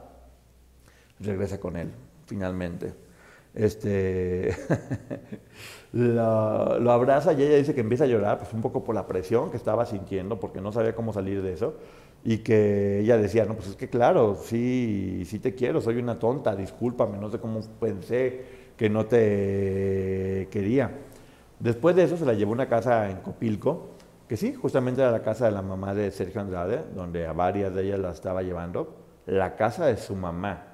Regresa 1.19 1.59
con 1.59 1.75
él, 1.77 1.91
finalmente. 2.25 2.93
Este, 3.53 4.55
lo, 5.93 6.79
lo, 6.79 6.91
abraza 6.91 7.33
y 7.33 7.43
ella 7.43 7.57
dice 7.57 7.75
que 7.75 7.81
empieza 7.81 8.05
a 8.05 8.07
llorar, 8.07 8.39
pues 8.39 8.53
un 8.53 8.61
poco 8.61 8.83
por 8.83 8.95
la 8.95 9.07
presión 9.07 9.51
que 9.51 9.57
estaba 9.57 9.85
sintiendo, 9.85 10.39
porque 10.39 10.61
no 10.61 10.71
sabía 10.71 10.95
cómo 10.95 11.13
salir 11.13 11.41
de 11.41 11.53
eso. 11.53 11.75
Y 12.23 12.39
que 12.39 12.99
ella 12.99 13.17
decía, 13.17 13.45
no, 13.45 13.55
pues 13.55 13.69
es 13.69 13.75
que 13.75 13.89
claro, 13.89 14.37
sí, 14.41 15.23
sí 15.25 15.39
te 15.39 15.55
quiero, 15.55 15.81
soy 15.81 15.97
una 15.97 16.19
tonta, 16.19 16.55
discúlpame, 16.55 17.17
no 17.17 17.29
sé 17.29 17.39
cómo 17.39 17.61
pensé 17.79 18.45
que 18.77 18.89
no 18.89 19.05
te 19.05 20.47
quería. 20.51 20.91
Después 21.59 21.95
de 21.95 22.03
eso 22.03 22.17
se 22.17 22.25
la 22.25 22.33
llevó 22.33 22.51
a 22.51 22.55
una 22.55 22.67
casa 22.67 23.09
en 23.09 23.17
Copilco, 23.17 23.89
que 24.31 24.37
sí, 24.37 24.53
justamente 24.53 25.01
era 25.01 25.11
la 25.11 25.23
casa 25.23 25.43
de 25.43 25.51
la 25.51 25.61
mamá 25.61 25.93
de 25.93 26.09
Sergio 26.09 26.39
Andrade, 26.39 26.85
donde 26.95 27.27
a 27.27 27.33
varias 27.33 27.75
de 27.75 27.83
ellas 27.83 27.99
la 27.99 28.11
estaba 28.11 28.41
llevando, 28.41 28.95
la 29.25 29.57
casa 29.57 29.87
de 29.87 29.97
su 29.97 30.15
mamá. 30.15 30.67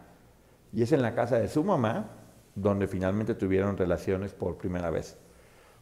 Y 0.71 0.83
es 0.83 0.91
en 0.91 1.01
la 1.01 1.15
casa 1.15 1.39
de 1.39 1.47
su 1.47 1.63
mamá 1.63 2.05
donde 2.53 2.87
finalmente 2.87 3.33
tuvieron 3.33 3.75
relaciones 3.75 4.31
por 4.31 4.59
primera 4.59 4.91
vez. 4.91 5.17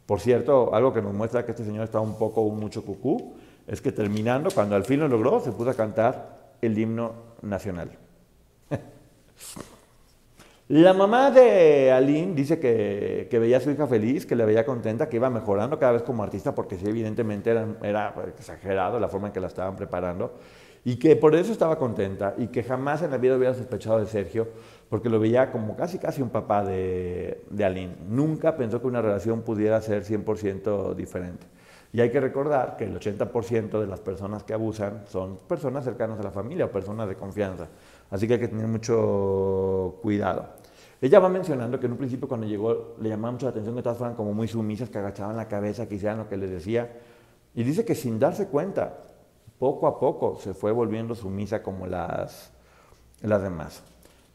Por 0.06 0.20
cierto, 0.20 0.74
algo 0.74 0.94
que 0.94 1.02
nos 1.02 1.12
muestra 1.12 1.44
que 1.44 1.50
este 1.50 1.66
señor 1.66 1.84
está 1.84 2.00
un 2.00 2.16
poco, 2.16 2.40
un 2.40 2.58
mucho 2.58 2.82
cucú, 2.82 3.34
es 3.66 3.82
que 3.82 3.92
terminando, 3.92 4.48
cuando 4.54 4.74
al 4.74 4.84
fin 4.84 5.00
lo 5.00 5.08
logró, 5.08 5.40
se 5.40 5.52
puso 5.52 5.68
a 5.68 5.74
cantar 5.74 6.54
el 6.62 6.78
himno 6.78 7.12
nacional. 7.42 7.90
La 10.68 10.92
mamá 10.92 11.30
de 11.30 11.92
Aline 11.92 12.34
dice 12.34 12.58
que, 12.58 13.28
veía 13.38 13.58
a 13.58 13.60
su 13.60 13.70
hija 13.70 13.86
feliz, 13.86 14.26
que 14.26 14.34
le 14.34 14.44
veía 14.44 14.66
contenta, 14.66 15.08
que 15.08 15.14
iba 15.14 15.30
mejorando 15.30 15.78
cada 15.78 15.92
vez 15.92 16.02
como 16.02 16.24
artista, 16.24 16.56
porque 16.56 16.76
sí, 16.76 16.86
evidentemente 16.88 17.50
era, 17.50 17.68
era, 17.82 18.14
exagerado 18.36 18.98
la 18.98 19.08
forma 19.08 19.28
en 19.28 19.32
que 19.32 19.38
la 19.38 19.46
estaban 19.46 19.76
preparando, 19.76 20.34
y 20.84 20.96
que 20.96 21.14
por 21.14 21.36
eso 21.36 21.52
estaba 21.52 21.78
contenta, 21.78 22.34
y 22.36 22.48
que 22.48 22.64
jamás 22.64 23.00
en 23.02 23.12
la 23.12 23.18
vida 23.18 23.36
hubiera 23.36 23.54
sospechado 23.54 24.00
de 24.00 24.06
Sergio, 24.06 24.48
porque 24.88 25.08
lo 25.08 25.20
veía 25.20 25.52
como 25.52 25.76
casi 25.76 26.00
casi 26.00 26.20
un 26.20 26.30
papá 26.30 26.64
de, 26.64 27.44
de 27.48 27.64
Aline. 27.64 27.94
Nunca 28.08 28.56
pensó 28.56 28.80
que 28.80 28.88
una 28.88 29.00
relación 29.00 29.42
pudiera 29.42 29.80
ser 29.80 30.02
100% 30.02 30.96
diferente. 30.96 31.46
Y 31.96 32.00
hay 32.02 32.10
que 32.10 32.20
recordar 32.20 32.76
que 32.76 32.84
el 32.84 32.94
80% 32.94 33.80
de 33.80 33.86
las 33.86 34.00
personas 34.00 34.44
que 34.44 34.52
abusan 34.52 35.04
son 35.08 35.38
personas 35.48 35.82
cercanas 35.82 36.20
a 36.20 36.22
la 36.22 36.30
familia 36.30 36.66
o 36.66 36.70
personas 36.70 37.08
de 37.08 37.14
confianza. 37.14 37.68
Así 38.10 38.28
que 38.28 38.34
hay 38.34 38.40
que 38.40 38.48
tener 38.48 38.66
mucho 38.66 39.94
cuidado. 40.02 40.46
Ella 41.00 41.20
va 41.20 41.30
mencionando 41.30 41.80
que 41.80 41.86
en 41.86 41.92
un 41.92 41.98
principio 41.98 42.28
cuando 42.28 42.46
llegó 42.46 42.96
le 43.00 43.08
llamaba 43.08 43.32
mucho 43.32 43.46
la 43.46 43.50
atención 43.52 43.74
que 43.74 43.80
todas 43.80 43.96
fueran 43.96 44.14
como 44.14 44.34
muy 44.34 44.46
sumisas, 44.46 44.90
que 44.90 44.98
agachaban 44.98 45.38
la 45.38 45.48
cabeza, 45.48 45.88
que 45.88 45.94
hicieran 45.94 46.18
lo 46.18 46.28
que 46.28 46.36
les 46.36 46.50
decía. 46.50 46.98
Y 47.54 47.62
dice 47.62 47.86
que 47.86 47.94
sin 47.94 48.18
darse 48.18 48.48
cuenta, 48.48 48.98
poco 49.58 49.86
a 49.86 49.98
poco 49.98 50.38
se 50.38 50.52
fue 50.52 50.72
volviendo 50.72 51.14
sumisa 51.14 51.62
como 51.62 51.86
las, 51.86 52.52
las 53.22 53.40
demás. 53.40 53.82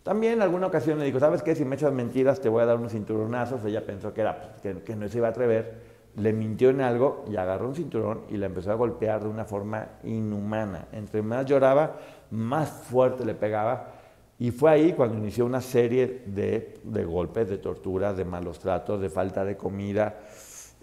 También 0.01 0.33
en 0.33 0.41
alguna 0.41 0.65
ocasión 0.65 0.97
le 0.97 1.05
dijo, 1.05 1.19
¿sabes 1.19 1.43
qué? 1.43 1.53
Si 1.53 1.63
me 1.63 1.75
echas 1.75 1.93
mentiras 1.93 2.41
te 2.41 2.49
voy 2.49 2.63
a 2.63 2.65
dar 2.65 2.77
unos 2.77 2.91
cinturonazos. 2.91 3.63
Ella 3.65 3.85
pensó 3.85 4.15
que, 4.15 4.21
era, 4.21 4.55
que, 4.63 4.81
que 4.81 4.95
no 4.95 5.07
se 5.07 5.19
iba 5.19 5.27
a 5.27 5.29
atrever 5.29 5.90
le 6.15 6.33
mintió 6.33 6.69
en 6.69 6.81
algo 6.81 7.25
y 7.29 7.37
agarró 7.37 7.67
un 7.67 7.75
cinturón 7.75 8.21
y 8.29 8.37
la 8.37 8.47
empezó 8.47 8.71
a 8.71 8.75
golpear 8.75 9.23
de 9.23 9.29
una 9.29 9.45
forma 9.45 9.87
inhumana. 10.03 10.87
Entre 10.91 11.21
más 11.21 11.45
lloraba, 11.45 11.97
más 12.31 12.69
fuerte 12.69 13.25
le 13.25 13.33
pegaba. 13.33 13.93
Y 14.39 14.51
fue 14.51 14.71
ahí 14.71 14.93
cuando 14.93 15.17
inició 15.17 15.45
una 15.45 15.61
serie 15.61 16.23
de, 16.25 16.79
de 16.83 17.05
golpes, 17.05 17.49
de 17.49 17.59
torturas, 17.59 18.17
de 18.17 18.25
malos 18.25 18.59
tratos, 18.59 18.99
de 18.99 19.09
falta 19.09 19.45
de 19.45 19.55
comida. 19.55 20.19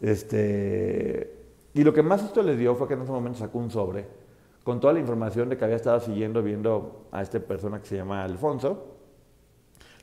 Este, 0.00 1.38
y 1.74 1.82
lo 1.82 1.92
que 1.92 2.02
más 2.02 2.22
esto 2.22 2.42
le 2.42 2.56
dio 2.56 2.74
fue 2.74 2.88
que 2.88 2.94
en 2.94 3.02
ese 3.02 3.12
momento 3.12 3.38
sacó 3.38 3.58
un 3.58 3.70
sobre 3.70 4.28
con 4.68 4.80
toda 4.80 4.92
la 4.92 5.00
información 5.00 5.48
de 5.48 5.56
que 5.56 5.64
había 5.64 5.76
estado 5.76 5.98
siguiendo, 5.98 6.42
viendo 6.42 7.06
a 7.10 7.22
esta 7.22 7.40
persona 7.40 7.80
que 7.80 7.86
se 7.86 7.96
llama 7.96 8.22
Alfonso, 8.22 8.98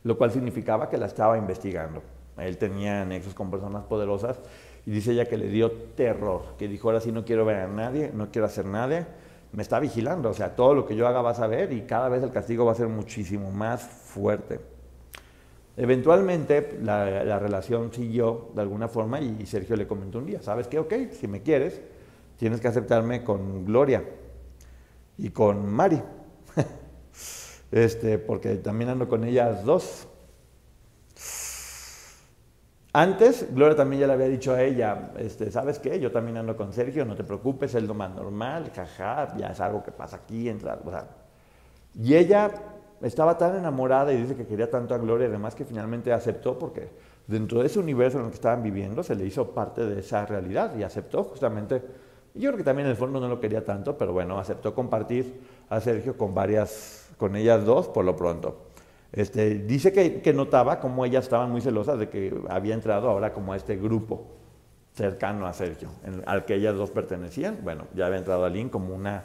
lo 0.01 0.17
cual 0.17 0.31
significaba 0.31 0.89
que 0.89 0.97
la 0.97 1.05
estaba 1.05 1.37
investigando. 1.37 2.01
Él 2.35 2.57
tenía 2.57 3.05
nexos 3.05 3.35
con 3.35 3.51
personas 3.51 3.83
poderosas 3.83 4.39
y 4.85 4.91
dice 4.91 5.11
ella 5.11 5.25
que 5.25 5.37
le 5.37 5.47
dio 5.47 5.71
terror, 5.71 6.55
que 6.57 6.67
dijo, 6.67 6.89
ahora 6.89 7.01
sí 7.01 7.11
no 7.11 7.25
quiero 7.25 7.45
ver 7.45 7.57
a 7.57 7.67
nadie, 7.67 8.11
no 8.13 8.31
quiero 8.31 8.45
hacer 8.45 8.65
nada, 8.65 9.07
me 9.51 9.63
está 9.63 9.79
vigilando, 9.79 10.29
o 10.29 10.33
sea, 10.33 10.55
todo 10.55 10.75
lo 10.75 10.85
que 10.85 10.95
yo 10.95 11.07
haga 11.07 11.21
vas 11.21 11.39
a 11.39 11.47
ver 11.47 11.73
y 11.73 11.81
cada 11.81 12.09
vez 12.09 12.21
el 12.21 12.31
castigo 12.31 12.65
va 12.65 12.73
a 12.73 12.75
ser 12.75 12.87
muchísimo 12.87 13.51
más 13.51 13.81
fuerte. 13.81 14.59
Eventualmente 15.77 16.77
la, 16.81 17.39
relación 17.39 17.91
siguió 17.91 18.49
de 18.53 18.61
alguna 18.61 18.87
forma 18.87 19.19
y 19.19 19.45
Sergio 19.45 19.75
le 19.75 19.87
comentó 19.87 20.19
un 20.19 20.25
día, 20.25 20.41
¿sabes 20.41 20.67
qué? 20.67 20.79
Ok, 20.79 20.93
si 21.11 21.27
me 21.27 21.41
quieres, 21.41 21.81
tienes 22.37 22.61
que 22.61 22.67
aceptarme 22.67 23.23
con 23.23 23.65
Gloria 23.65 24.03
y 25.17 25.29
con 25.29 25.67
Mari, 25.69 26.01
este, 27.71 28.19
porque 28.19 28.55
también 28.55 28.91
ando 28.91 29.07
con 29.07 29.23
ellas 29.23 29.65
dos. 29.65 30.07
Antes, 32.97 33.53
Gloria 33.53 33.75
también 33.75 33.99
ya 33.99 34.07
le 34.07 34.13
había 34.13 34.29
dicho 34.29 34.53
a 34.53 34.63
ella, 34.63 35.11
este, 35.17 35.51
¿sabes 35.51 35.79
qué? 35.79 35.99
Yo 35.99 36.13
también 36.13 36.37
ando 36.37 36.55
con 36.55 36.71
Sergio, 36.71 37.03
no 37.03 37.13
te 37.13 37.25
preocupes, 37.25 37.75
es 37.75 37.83
lo 37.83 37.93
más 37.93 38.15
normal, 38.15 38.71
jaja, 38.73 39.35
ya 39.35 39.47
es 39.47 39.59
algo 39.59 39.83
que 39.83 39.91
pasa 39.91 40.15
aquí, 40.15 40.47
entra, 40.47 40.79
o 40.81 40.89
sea. 40.89 41.05
Y 41.93 42.15
ella 42.15 42.49
estaba 43.01 43.37
tan 43.37 43.57
enamorada 43.57 44.13
y 44.13 44.21
dice 44.21 44.37
que 44.37 44.47
quería 44.47 44.69
tanto 44.69 44.95
a 44.95 44.97
Gloria, 44.97 45.27
además 45.27 45.55
que 45.55 45.65
finalmente 45.65 46.13
aceptó 46.13 46.57
porque 46.57 46.87
dentro 47.27 47.59
de 47.59 47.65
ese 47.65 47.79
universo 47.79 48.17
en 48.19 48.23
el 48.23 48.29
que 48.29 48.35
estaban 48.35 48.63
viviendo 48.63 49.03
se 49.03 49.13
le 49.13 49.25
hizo 49.25 49.51
parte 49.51 49.85
de 49.85 49.99
esa 49.99 50.25
realidad 50.25 50.73
y 50.77 50.83
aceptó 50.83 51.25
justamente. 51.25 51.81
Yo 52.33 52.51
creo 52.51 52.57
que 52.59 52.63
también 52.63 52.85
en 52.85 52.91
el 52.91 52.97
fondo 52.97 53.19
no 53.19 53.27
lo 53.27 53.41
quería 53.41 53.65
tanto, 53.65 53.97
pero 53.97 54.13
bueno, 54.13 54.39
aceptó 54.39 54.73
compartir 54.73 55.41
a 55.67 55.81
Sergio 55.81 56.17
con 56.17 56.33
varias, 56.33 57.09
con 57.17 57.35
ellas 57.35 57.65
dos 57.65 57.89
por 57.89 58.05
lo 58.05 58.15
pronto. 58.15 58.67
Este, 59.11 59.59
dice 59.59 59.93
que, 59.93 60.33
notaba 60.33 60.79
cómo 60.79 61.05
ellas 61.05 61.23
estaban 61.23 61.51
muy 61.51 61.61
celosas 61.61 61.99
de 61.99 62.09
que 62.09 62.37
había 62.49 62.73
entrado 62.73 63.09
ahora 63.09 63.33
como 63.33 63.53
a 63.53 63.55
este 63.55 63.77
grupo 63.77 64.27
cercano 64.93 65.45
a 65.45 65.53
Sergio, 65.53 65.89
al 66.25 66.45
que 66.45 66.55
ellas 66.55 66.75
dos 66.75 66.91
pertenecían. 66.91 67.59
Bueno, 67.63 67.85
ya 67.93 68.07
había 68.07 68.17
entrado 68.17 68.45
a 68.45 68.49
Lynn 68.49 68.69
como 68.69 68.93
una, 68.93 69.23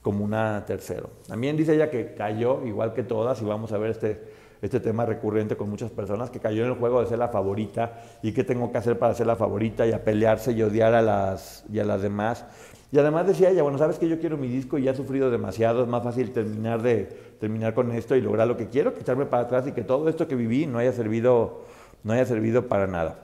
como 0.00 0.24
una 0.24 0.64
tercero. 0.66 1.10
También 1.26 1.56
dice 1.56 1.74
ella 1.74 1.90
que 1.90 2.14
cayó, 2.14 2.64
igual 2.64 2.92
que 2.92 3.02
todas, 3.02 3.40
y 3.42 3.44
vamos 3.44 3.72
a 3.72 3.78
ver 3.78 3.90
este, 3.90 4.20
este 4.62 4.78
tema 4.78 5.04
recurrente 5.04 5.56
con 5.56 5.68
muchas 5.68 5.90
personas, 5.90 6.30
que 6.30 6.38
cayó 6.38 6.64
en 6.64 6.70
el 6.70 6.78
juego 6.78 7.00
de 7.00 7.06
ser 7.08 7.18
la 7.18 7.28
favorita 7.28 8.00
y 8.22 8.32
qué 8.32 8.44
tengo 8.44 8.70
que 8.70 8.78
hacer 8.78 8.98
para 8.98 9.14
ser 9.14 9.26
la 9.26 9.36
favorita 9.36 9.86
y 9.86 9.92
a 9.92 10.04
pelearse 10.04 10.52
y 10.52 10.62
odiar 10.62 10.94
a 10.94 11.02
las, 11.02 11.64
y 11.70 11.80
a 11.80 11.84
las 11.84 12.00
demás. 12.00 12.44
Y 12.92 12.98
además 12.98 13.26
decía 13.26 13.50
ella, 13.50 13.62
bueno, 13.62 13.78
sabes 13.78 13.98
que 13.98 14.08
yo 14.08 14.20
quiero 14.20 14.36
mi 14.36 14.48
disco 14.48 14.78
y 14.78 14.82
ya 14.84 14.92
he 14.92 14.94
sufrido 14.94 15.30
demasiado, 15.30 15.82
es 15.82 15.88
más 15.88 16.02
fácil 16.02 16.30
terminar, 16.32 16.82
de, 16.82 17.31
terminar 17.42 17.74
con 17.74 17.90
esto 17.90 18.14
y 18.14 18.20
lograr 18.20 18.46
lo 18.46 18.56
que 18.56 18.68
quiero 18.68 18.94
que 18.94 19.00
echarme 19.00 19.26
para 19.26 19.42
atrás 19.42 19.66
y 19.66 19.72
que 19.72 19.82
todo 19.82 20.08
esto 20.08 20.28
que 20.28 20.36
viví 20.36 20.64
no 20.64 20.78
haya 20.78 20.92
servido, 20.92 21.64
no 22.04 22.12
haya 22.12 22.24
servido 22.24 22.68
para 22.68 22.86
nada. 22.86 23.18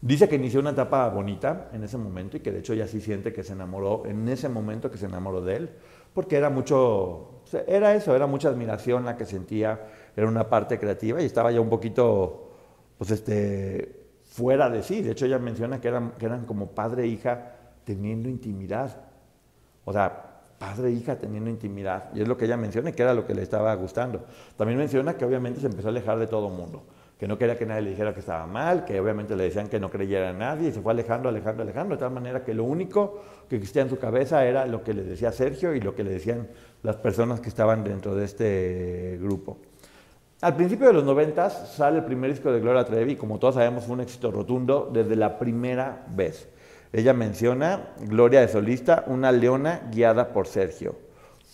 Dice 0.00 0.28
que 0.28 0.34
inició 0.34 0.58
una 0.58 0.70
etapa 0.70 1.08
bonita 1.08 1.68
en 1.72 1.84
ese 1.84 1.96
momento 1.96 2.36
y 2.36 2.40
que 2.40 2.50
de 2.50 2.58
hecho 2.58 2.72
ella 2.72 2.88
sí 2.88 3.00
siente 3.00 3.32
que 3.32 3.44
se 3.44 3.52
enamoró 3.52 4.02
en 4.04 4.28
ese 4.28 4.48
momento 4.48 4.90
que 4.90 4.98
se 4.98 5.06
enamoró 5.06 5.42
de 5.42 5.54
él, 5.54 5.70
porque 6.12 6.34
era 6.36 6.50
mucho, 6.50 7.42
era 7.68 7.94
eso, 7.94 8.16
era 8.16 8.26
mucha 8.26 8.48
admiración 8.48 9.04
la 9.04 9.16
que 9.16 9.26
sentía, 9.26 9.80
era 10.16 10.26
una 10.26 10.48
parte 10.48 10.76
creativa 10.80 11.22
y 11.22 11.24
estaba 11.24 11.52
ya 11.52 11.60
un 11.60 11.68
poquito, 11.68 12.50
pues 12.98 13.12
este, 13.12 14.08
fuera 14.24 14.68
de 14.70 14.82
sí. 14.82 15.02
De 15.02 15.12
hecho 15.12 15.24
ella 15.24 15.38
menciona 15.38 15.80
que 15.80 15.86
eran, 15.86 16.10
que 16.18 16.26
eran 16.26 16.46
como 16.46 16.72
padre 16.72 17.04
e 17.04 17.06
hija 17.06 17.52
teniendo 17.84 18.28
intimidad. 18.28 19.02
O 19.84 19.92
sea, 19.92 20.27
padre 20.58 20.88
e 20.88 20.92
hija 20.92 21.16
teniendo 21.16 21.48
intimidad. 21.50 22.10
Y 22.14 22.20
es 22.20 22.28
lo 22.28 22.36
que 22.36 22.46
ella 22.46 22.56
menciona, 22.56 22.92
que 22.92 23.02
era 23.02 23.14
lo 23.14 23.26
que 23.26 23.34
le 23.34 23.42
estaba 23.42 23.74
gustando. 23.74 24.24
También 24.56 24.78
menciona 24.78 25.14
que 25.16 25.24
obviamente 25.24 25.60
se 25.60 25.66
empezó 25.66 25.88
a 25.88 25.90
alejar 25.90 26.18
de 26.18 26.26
todo 26.26 26.48
mundo, 26.48 26.82
que 27.18 27.28
no 27.28 27.38
quería 27.38 27.56
que 27.56 27.66
nadie 27.66 27.82
le 27.82 27.90
dijera 27.90 28.12
que 28.12 28.20
estaba 28.20 28.46
mal, 28.46 28.84
que 28.84 28.98
obviamente 29.00 29.36
le 29.36 29.44
decían 29.44 29.68
que 29.68 29.78
no 29.78 29.90
creyera 29.90 30.30
en 30.30 30.38
nadie, 30.38 30.68
y 30.68 30.72
se 30.72 30.80
fue 30.80 30.92
alejando, 30.92 31.28
alejando, 31.28 31.62
alejando, 31.62 31.94
de 31.94 32.00
tal 32.00 32.10
manera 32.10 32.44
que 32.44 32.54
lo 32.54 32.64
único 32.64 33.22
que 33.48 33.56
existía 33.56 33.82
en 33.82 33.90
su 33.90 33.98
cabeza 33.98 34.44
era 34.44 34.66
lo 34.66 34.82
que 34.82 34.94
le 34.94 35.04
decía 35.04 35.32
Sergio 35.32 35.74
y 35.74 35.80
lo 35.80 35.94
que 35.94 36.04
le 36.04 36.10
decían 36.10 36.48
las 36.82 36.96
personas 36.96 37.40
que 37.40 37.48
estaban 37.48 37.84
dentro 37.84 38.14
de 38.14 38.24
este 38.24 39.18
grupo. 39.20 39.58
Al 40.40 40.54
principio 40.54 40.86
de 40.86 40.92
los 40.92 41.02
90 41.02 41.50
sale 41.50 41.98
el 41.98 42.04
primer 42.04 42.30
disco 42.30 42.52
de 42.52 42.60
Gloria 42.60 42.84
Trevi 42.84 43.16
como 43.16 43.40
todos 43.40 43.56
sabemos 43.56 43.84
fue 43.84 43.94
un 43.94 44.02
éxito 44.02 44.30
rotundo 44.30 44.88
desde 44.92 45.16
la 45.16 45.36
primera 45.36 46.06
vez. 46.14 46.48
Ella 46.92 47.12
menciona 47.12 47.90
Gloria 48.00 48.40
de 48.40 48.48
solista, 48.48 49.04
una 49.06 49.30
leona 49.30 49.82
guiada 49.90 50.32
por 50.32 50.46
Sergio. 50.46 50.96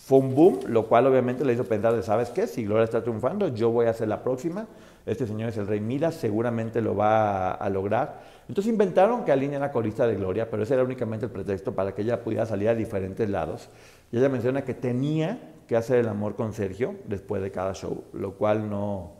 Fue 0.05 0.19
un 0.19 0.35
boom, 0.35 0.59
lo 0.67 0.87
cual 0.87 1.07
obviamente 1.07 1.43
le 1.43 1.53
hizo 1.53 1.65
pensar 1.65 1.93
de, 1.93 2.03
¿sabes 2.03 2.29
qué? 2.29 2.47
Si 2.47 2.63
Gloria 2.63 2.83
está 2.83 3.01
triunfando, 3.01 3.47
yo 3.49 3.71
voy 3.71 3.87
a 3.87 3.93
ser 3.93 4.07
la 4.07 4.23
próxima. 4.23 4.67
Este 5.05 5.27
señor 5.27 5.49
es 5.49 5.57
el 5.57 5.67
rey 5.67 5.81
Midas, 5.81 6.15
seguramente 6.15 6.79
lo 6.79 6.95
va 6.95 7.51
a, 7.51 7.69
lograr. 7.69 8.21
Entonces 8.47 8.71
inventaron 8.71 9.25
que 9.25 9.31
Aline 9.31 9.55
era 9.55 9.71
corista 9.71 10.07
de 10.07 10.15
Gloria, 10.15 10.49
pero 10.49 10.63
ese 10.63 10.75
era 10.75 10.83
únicamente 10.83 11.25
el 11.25 11.31
pretexto 11.31 11.73
para 11.73 11.93
que 11.93 12.03
ella 12.03 12.23
pudiera 12.23 12.45
salir 12.45 12.69
a 12.69 12.75
diferentes 12.75 13.29
lados. 13.29 13.69
Y 14.11 14.17
ella 14.17 14.29
menciona 14.29 14.63
que 14.63 14.73
tenía 14.73 15.39
que 15.67 15.75
hacer 15.75 15.97
el 15.97 16.07
amor 16.07 16.35
con 16.35 16.53
Sergio 16.53 16.95
después 17.05 17.41
de 17.41 17.51
cada 17.51 17.73
show, 17.73 18.03
lo 18.13 18.35
cual 18.35 18.69
no, 18.69 19.11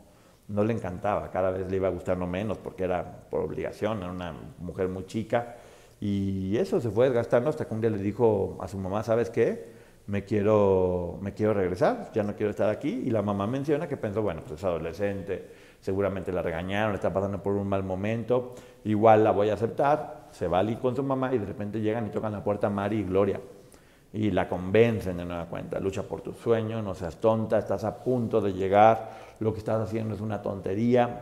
no 0.48 0.64
le 0.64 0.74
encantaba, 0.74 1.32
cada 1.32 1.50
vez 1.50 1.70
le 1.70 1.78
iba 1.78 1.92
no 2.16 2.28
menos 2.28 2.60
porque 2.60 2.84
era 2.84 3.28
por 3.30 3.42
obligación, 3.42 4.04
era 4.04 4.12
una 4.12 4.34
mujer 4.60 4.88
muy 4.88 5.06
chica 5.08 5.56
y 6.00 6.58
eso 6.58 6.82
se 6.82 6.90
fue 6.90 7.06
desgastando 7.06 7.50
hasta 7.50 7.66
que 7.66 7.74
un 7.74 7.82
día 7.82 7.90
le 7.90 7.98
dijo 7.98 8.58
a 8.60 8.68
su 8.68 8.78
mamá, 8.78 9.04
¿sabes 9.04 9.30
qué? 9.30 9.74
Me 10.08 10.24
quiero, 10.24 11.18
me 11.22 11.34
quiero 11.34 11.54
regresar, 11.54 12.12
ya 12.14 12.22
no 12.24 12.36
quiero 12.36 12.52
estar 12.52 12.70
aquí 12.70 13.04
y 13.06 13.10
la 13.10 13.22
mamá 13.22 13.48
menciona 13.48 13.88
que 13.88 13.98
pensó, 13.98 14.22
bueno, 14.22 14.42
pues 14.42 14.60
es 14.60 14.64
adolescente, 14.64 15.50
seguramente 15.82 16.32
la 16.32 16.42
regañaron, 16.42 16.94
está 16.94 17.12
pasando 17.12 17.42
por 17.42 17.54
un 17.54 17.68
mal 17.68 17.84
momento, 17.84 18.54
igual 18.84 19.24
la 19.24 19.32
voy 19.32 19.50
a 19.50 19.56
aceptar, 19.56 20.28
se 20.32 20.48
va 20.48 20.60
allí 20.60 20.76
con 20.76 20.96
su 20.96 21.02
mamá 21.02 21.34
y 21.34 21.40
de 21.40 21.46
repente 21.46 21.82
llegan 21.82 22.06
y 22.06 22.10
tocan 22.10 22.34
la 22.34 22.44
puerta 22.44 22.70
Mari 22.70 22.98
y 22.98 23.04
Gloria 23.04 23.42
y 24.16 24.32
la 24.32 24.48
convencen 24.48 25.18
de 25.18 25.26
nueva 25.26 25.46
cuenta. 25.48 25.78
Lucha 25.80 26.04
por 26.04 26.22
tu 26.22 26.34
sueño, 26.34 26.82
no 26.82 26.96
seas 26.96 27.18
tonta, 27.18 27.58
estás 27.58 27.84
a 27.84 28.02
punto 28.02 28.40
de 28.40 28.54
llegar, 28.54 29.12
lo 29.40 29.52
que 29.52 29.60
estás 29.60 29.82
haciendo 29.82 30.16
es 30.16 30.22
una 30.22 30.42
tontería. 30.42 31.22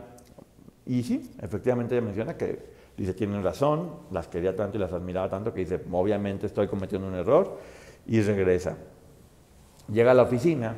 Y 0.86 1.02
sí, 1.02 1.34
efectivamente 1.40 1.96
ella 1.96 2.04
menciona 2.04 2.36
que 2.36 2.73
dice, 2.96 3.14
tienen 3.14 3.42
razón, 3.42 3.90
las 4.10 4.28
quería 4.28 4.54
tanto 4.54 4.76
y 4.76 4.80
las 4.80 4.92
admiraba 4.92 5.28
tanto 5.28 5.52
que 5.52 5.60
dice, 5.60 5.80
obviamente 5.90 6.46
estoy 6.46 6.68
cometiendo 6.68 7.08
un 7.08 7.14
error 7.14 7.58
y 8.06 8.20
regresa. 8.20 8.76
Llega 9.88 10.12
a 10.12 10.14
la 10.14 10.22
oficina 10.22 10.74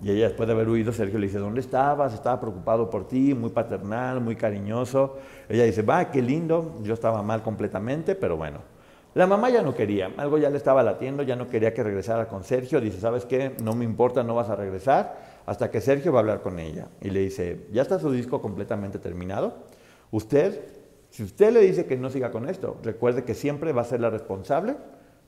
y 0.00 0.10
ella 0.10 0.28
después 0.28 0.46
de 0.46 0.54
haber 0.54 0.68
huido, 0.68 0.92
Sergio 0.92 1.18
le 1.18 1.26
dice, 1.26 1.38
¿dónde 1.38 1.60
estabas? 1.60 2.14
Estaba 2.14 2.40
preocupado 2.40 2.88
por 2.88 3.08
ti, 3.08 3.34
muy 3.34 3.50
paternal, 3.50 4.20
muy 4.20 4.36
cariñoso. 4.36 5.16
Ella 5.48 5.64
dice, 5.64 5.82
va, 5.82 6.10
qué 6.10 6.22
lindo, 6.22 6.76
yo 6.82 6.94
estaba 6.94 7.22
mal 7.22 7.42
completamente, 7.42 8.14
pero 8.14 8.36
bueno, 8.36 8.60
la 9.14 9.26
mamá 9.26 9.50
ya 9.50 9.62
no 9.62 9.74
quería, 9.74 10.12
algo 10.16 10.38
ya 10.38 10.50
le 10.50 10.56
estaba 10.56 10.82
latiendo, 10.84 11.24
ya 11.24 11.34
no 11.34 11.48
quería 11.48 11.74
que 11.74 11.82
regresara 11.82 12.28
con 12.28 12.44
Sergio. 12.44 12.80
Dice, 12.80 13.00
¿sabes 13.00 13.24
qué? 13.24 13.56
No 13.60 13.74
me 13.74 13.84
importa, 13.84 14.22
no 14.22 14.36
vas 14.36 14.50
a 14.50 14.54
regresar 14.54 15.16
hasta 15.44 15.70
que 15.70 15.80
Sergio 15.80 16.12
va 16.12 16.18
a 16.18 16.20
hablar 16.20 16.40
con 16.42 16.60
ella. 16.60 16.88
Y 17.00 17.10
le 17.10 17.20
dice, 17.20 17.66
ya 17.72 17.82
está 17.82 17.98
su 17.98 18.12
disco 18.12 18.40
completamente 18.40 19.00
terminado. 19.00 19.54
Usted, 20.12 20.77
si 21.10 21.22
usted 21.22 21.52
le 21.52 21.60
dice 21.60 21.86
que 21.86 21.96
no 21.96 22.10
siga 22.10 22.30
con 22.30 22.48
esto, 22.48 22.78
recuerde 22.82 23.24
que 23.24 23.34
siempre 23.34 23.72
va 23.72 23.82
a 23.82 23.84
ser 23.84 24.00
la 24.00 24.10
responsable 24.10 24.76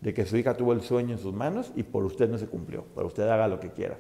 de 0.01 0.15
que 0.15 0.27
su 0.27 0.37
hija 0.37 0.55
tuvo 0.55 0.73
el 0.73 0.83
sueño 0.83 1.13
en 1.13 1.19
sus 1.19 1.35
manos 1.35 1.73
y 1.77 1.83
por 1.83 2.05
usted 2.05 2.29
no 2.29 2.39
se 2.39 2.47
cumplió, 2.47 2.85
por 2.95 3.05
usted 3.07 3.29
haga 3.29 3.49
lo 3.49 3.61
que 3.61 3.71
quiera. 3.71 3.99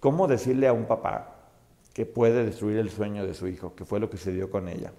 ¿Cómo 0.00 0.26
decirle 0.26 0.68
a 0.68 0.72
un 0.72 0.86
papá 0.86 1.34
que 1.92 2.06
puede 2.06 2.44
destruir 2.44 2.78
el 2.78 2.90
sueño 2.90 3.26
de 3.26 3.34
su 3.34 3.48
hijo, 3.48 3.74
que 3.74 3.84
fue 3.84 4.00
lo 4.00 4.10
que 4.10 4.16
se 4.16 4.32
dio 4.32 4.50
con 4.50 4.68
ella? 4.68 4.92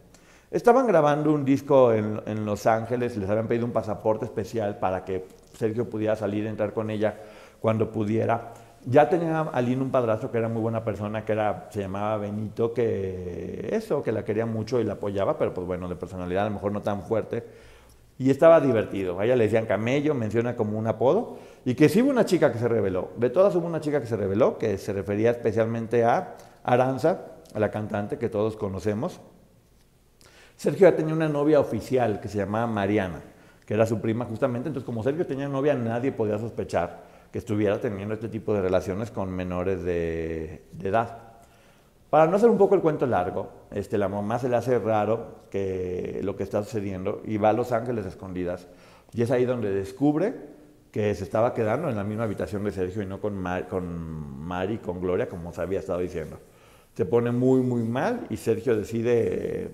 Estaban 0.50 0.88
grabando 0.88 1.34
un 1.34 1.44
disco 1.44 1.92
en, 1.94 2.46
Los 2.46 2.68
Ángeles, 2.68 3.18
les 3.18 3.30
habían 3.30 3.48
pedido 3.48 3.66
un 3.66 3.74
pasaporte 3.74 4.26
especial 4.26 4.80
para 4.80 5.04
que 5.04 5.26
Sergio 5.54 5.90
pudiera 5.90 6.16
salir 6.16 6.46
y 6.46 6.48
entrar 6.48 6.74
con 6.74 6.90
ella 6.90 7.20
cuando 7.60 7.92
pudiera. 7.92 8.54
Ya 8.90 9.10
tenía 9.10 9.42
Aline 9.42 9.82
un 9.82 9.92
padrastro 9.92 10.32
que 10.32 10.38
era 10.38 10.48
muy 10.48 10.62
buena 10.62 10.82
persona, 10.82 11.26
que 11.26 11.34
era, 11.34 11.68
se 11.72 11.82
llamaba 11.82 12.16
Benito, 12.20 12.74
que 12.74 13.68
eso, 13.70 14.02
que 14.02 14.14
la 14.14 14.24
quería 14.24 14.46
mucho 14.46 14.80
y 14.80 14.86
la 14.86 14.94
apoyaba, 14.94 15.38
pero 15.38 15.54
pues 15.54 15.68
bueno, 15.68 15.90
de 15.90 15.98
personalidad 15.98 16.46
a 16.46 16.50
lo 16.50 16.56
mejor 16.56 16.72
no 16.72 16.82
tan 16.82 17.02
fuerte. 17.02 17.44
Y 18.18 18.30
estaba 18.30 18.62
divertido. 18.62 19.20
A 19.20 19.26
ella 19.26 19.36
le 19.36 19.44
decían 19.44 19.66
camello, 19.66 20.14
menciona 20.14 20.56
como 20.56 20.80
un 20.80 20.88
apodo. 20.88 21.38
Y 21.66 21.76
que 21.76 21.90
sí 21.90 22.02
hubo 22.02 22.12
una 22.12 22.24
chica 22.24 22.54
que 22.54 22.60
se 22.60 22.68
reveló. 22.70 23.10
De 23.18 23.30
todas 23.30 23.54
hubo 23.56 23.68
una 23.68 23.82
chica 23.82 24.00
que 24.00 24.08
se 24.08 24.16
reveló, 24.16 24.58
que 24.58 24.78
se 24.78 24.94
refería 24.94 25.32
especialmente 25.32 26.06
a 26.06 26.38
Aranza, 26.64 27.26
a 27.54 27.60
la 27.60 27.70
cantante 27.70 28.18
que 28.18 28.30
todos 28.30 28.56
conocemos. 28.56 29.20
Sergio 30.56 30.90
ya 30.90 30.96
tenía 30.96 31.14
una 31.14 31.28
novia 31.28 31.60
oficial 31.60 32.22
que 32.22 32.30
se 32.30 32.38
llamaba 32.38 32.68
Mariana, 32.68 33.20
que 33.66 33.74
era 33.74 33.86
su 33.86 34.00
prima 34.00 34.24
justamente. 34.24 34.70
Entonces, 34.70 34.86
como 34.86 35.04
Sergio 35.04 35.28
tenía 35.28 35.50
novia, 35.50 35.74
nadie 35.74 36.14
podía 36.14 36.40
sospechar 36.40 37.07
que 37.32 37.40
estuviera 37.40 37.80
teniendo 37.80 38.14
este 38.14 38.30
tipo 38.30 38.54
de 38.54 38.62
relaciones 38.62 39.12
con 39.12 39.32
menores 39.32 39.84
de, 39.84 40.64
edad. 40.82 41.24
Para 42.10 42.28
no 42.28 42.38
hacer 42.38 42.50
un 42.50 42.58
poco 42.58 42.76
el 42.76 42.82
cuento 42.82 43.06
largo, 43.06 43.50
este, 43.72 43.98
la 43.98 44.08
mamá 44.08 44.40
se 44.40 44.48
le 44.48 44.56
hace 44.56 44.80
raro 44.80 45.48
que 45.52 46.22
lo 46.24 46.36
que 46.36 46.44
está 46.44 46.64
sucediendo 46.64 47.22
y 47.26 47.38
va 47.38 47.50
a 47.50 47.54
Los 47.54 47.72
Ángeles 47.72 48.06
escondidas. 48.06 48.68
Y 49.14 49.22
es 49.22 49.32
ahí 49.32 49.46
donde 49.46 49.72
descubre 49.72 50.34
que 50.92 51.14
se 51.16 51.24
estaba 51.24 51.54
quedando 51.54 51.90
en 51.90 51.96
la 51.96 52.04
misma 52.04 52.24
habitación 52.24 52.64
de 52.64 52.72
Sergio 52.72 53.02
y 53.02 53.06
no 53.06 53.20
con, 53.20 53.44
con 53.70 54.40
Mari 54.40 54.78
con 54.78 55.02
Gloria, 55.02 55.28
como 55.28 55.52
se 55.54 55.62
había 55.62 55.80
estado 55.80 56.00
diciendo. 56.00 56.40
Se 56.94 57.06
pone 57.06 57.32
muy, 57.32 57.62
muy 57.62 57.84
mal 57.84 58.26
y 58.30 58.38
Sergio 58.38 58.76
decide 58.76 59.70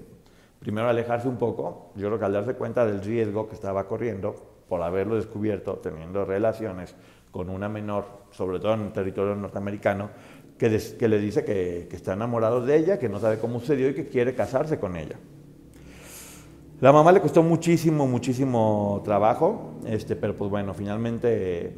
primero 0.59 0.87
alejarse 0.87 1.27
un 1.27 1.37
poco, 1.37 1.91
yo 1.95 2.07
creo 2.07 2.19
que 2.19 2.25
al 2.25 2.33
darse 2.33 2.53
cuenta 2.55 2.85
del 2.85 3.01
riesgo 3.01 3.49
que 3.49 3.53
estaba 3.53 3.85
corriendo 3.85 4.33
por 4.69 4.81
haberlo 4.81 5.15
descubierto 5.15 5.75
teniendo 5.75 6.23
relaciones 6.23 6.95
con 7.33 7.49
una 7.49 7.67
menor, 7.67 8.05
sobre 8.31 8.59
todo 8.59 8.75
en 8.75 8.81
el 8.83 8.93
territorio 8.93 9.35
norteamericano, 9.35 10.11
que, 10.57 10.79
que 10.97 11.07
le 11.09 11.19
dice 11.19 11.43
que, 11.43 11.87
que, 11.89 11.95
está 11.95 12.13
enamorado 12.13 12.63
de 12.63 12.77
ella, 12.77 12.99
que 12.99 13.09
no 13.09 13.19
sabe 13.19 13.39
cómo 13.39 13.59
sucedió 13.59 13.89
y 13.89 13.95
que 13.95 14.07
quiere 14.07 14.35
casarse 14.35 14.79
con 14.79 14.95
ella. 14.95 15.17
La 16.79 16.93
mamá 16.93 17.11
le 17.11 17.21
costó 17.21 17.41
muchísimo, 17.41 18.07
muchísimo 18.07 19.01
trabajo, 19.03 19.79
este, 19.85 20.15
pero 20.15 20.37
pues 20.37 20.51
bueno, 20.51 20.75
finalmente 20.75 21.75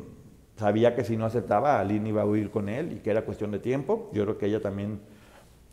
sabía 0.57 0.93
que 0.93 1.05
si 1.05 1.15
no 1.15 1.25
aceptaba, 1.25 1.79
Aline 1.79 2.09
iba 2.09 2.23
a 2.23 2.25
huir 2.25 2.51
con 2.51 2.67
él 2.67 2.91
y 2.91 2.95
que 2.99 3.11
era 3.11 3.23
cuestión 3.23 3.51
de 3.51 3.59
tiempo. 3.59 4.09
Yo 4.13 4.23
creo 4.23 4.37
que 4.37 4.47
ella 4.47 4.61
también 4.61 4.99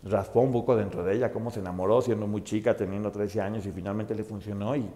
raspó 0.05 0.42
un 0.42 0.53
poco 0.53 0.77
dentro 0.77 1.03
de 1.05 1.16
ella, 1.16 1.33
cómo 1.33 1.51
se 1.51 1.59
enamoró 1.59 2.03
siendo 2.03 2.29
muy 2.29 2.45
chica, 2.45 2.77
teniendo 2.77 3.11
13 3.11 3.40
años 3.40 3.66
y 3.66 3.73
finalmente 3.73 4.14
le 4.14 4.23
funcionó 4.23 4.77
y 4.77 4.88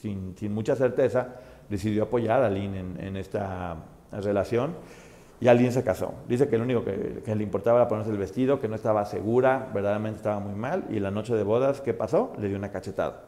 sin, 0.00 0.34
sin 0.36 0.52
mucha 0.52 0.76
certeza 0.76 1.36
decidió 1.68 2.04
apoyar 2.04 2.42
a 2.42 2.50
Lynn 2.50 2.96
en, 2.98 3.16
esta 3.16 3.76
relación 4.20 4.74
y 5.40 5.48
Aline 5.48 5.72
se 5.72 5.82
casó. 5.82 6.14
Dice 6.28 6.48
que 6.48 6.56
lo 6.56 6.64
único 6.64 6.84
que, 6.84 7.22
que, 7.24 7.34
le 7.34 7.42
importaba 7.42 7.80
era 7.80 7.88
ponerse 7.88 8.10
el 8.10 8.18
vestido, 8.18 8.60
que 8.60 8.68
no 8.68 8.76
estaba 8.76 9.04
segura, 9.04 9.70
verdaderamente 9.74 10.18
estaba 10.18 10.38
muy 10.40 10.54
mal 10.54 10.84
y 10.90 11.00
la 11.00 11.10
noche 11.10 11.34
de 11.34 11.42
bodas, 11.42 11.80
¿qué 11.80 11.94
pasó? 11.94 12.32
Le 12.38 12.48
dio 12.48 12.56
una 12.56 12.70
cachetada. 12.70 13.24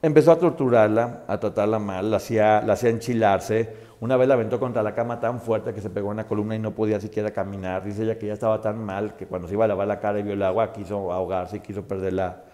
Empezó 0.00 0.30
a 0.30 0.38
torturarla, 0.38 1.24
a 1.26 1.40
tratarla 1.40 1.80
mal, 1.80 2.10
la 2.10 2.18
hacía, 2.18 2.62
la 2.62 2.74
hacía 2.74 2.90
enchilarse, 2.90 3.74
una 4.00 4.16
vez 4.16 4.28
la 4.28 4.34
aventó 4.34 4.60
contra 4.60 4.80
la 4.80 4.94
cama 4.94 5.18
tan 5.18 5.40
fuerte 5.40 5.74
que 5.74 5.80
se 5.80 5.90
pegó 5.90 6.12
en 6.12 6.18
la 6.18 6.24
columna 6.24 6.54
y 6.54 6.60
no 6.60 6.72
podía 6.72 7.00
siquiera 7.00 7.32
caminar. 7.32 7.82
Dice 7.82 8.04
ella 8.04 8.16
que 8.16 8.28
ya 8.28 8.34
estaba 8.34 8.60
tan 8.60 8.78
mal 8.84 9.16
que 9.16 9.26
cuando 9.26 9.48
se 9.48 9.54
iba 9.54 9.64
a 9.64 9.68
lavar 9.68 9.88
la 9.88 9.98
cara 9.98 10.20
y 10.20 10.22
vio 10.22 10.34
el 10.34 10.42
agua 10.44 10.72
quiso 10.72 11.10
ahogarse 11.10 11.56
y 11.56 11.60
quiso 11.60 11.82
perder 11.82 12.12
la, 12.12 12.44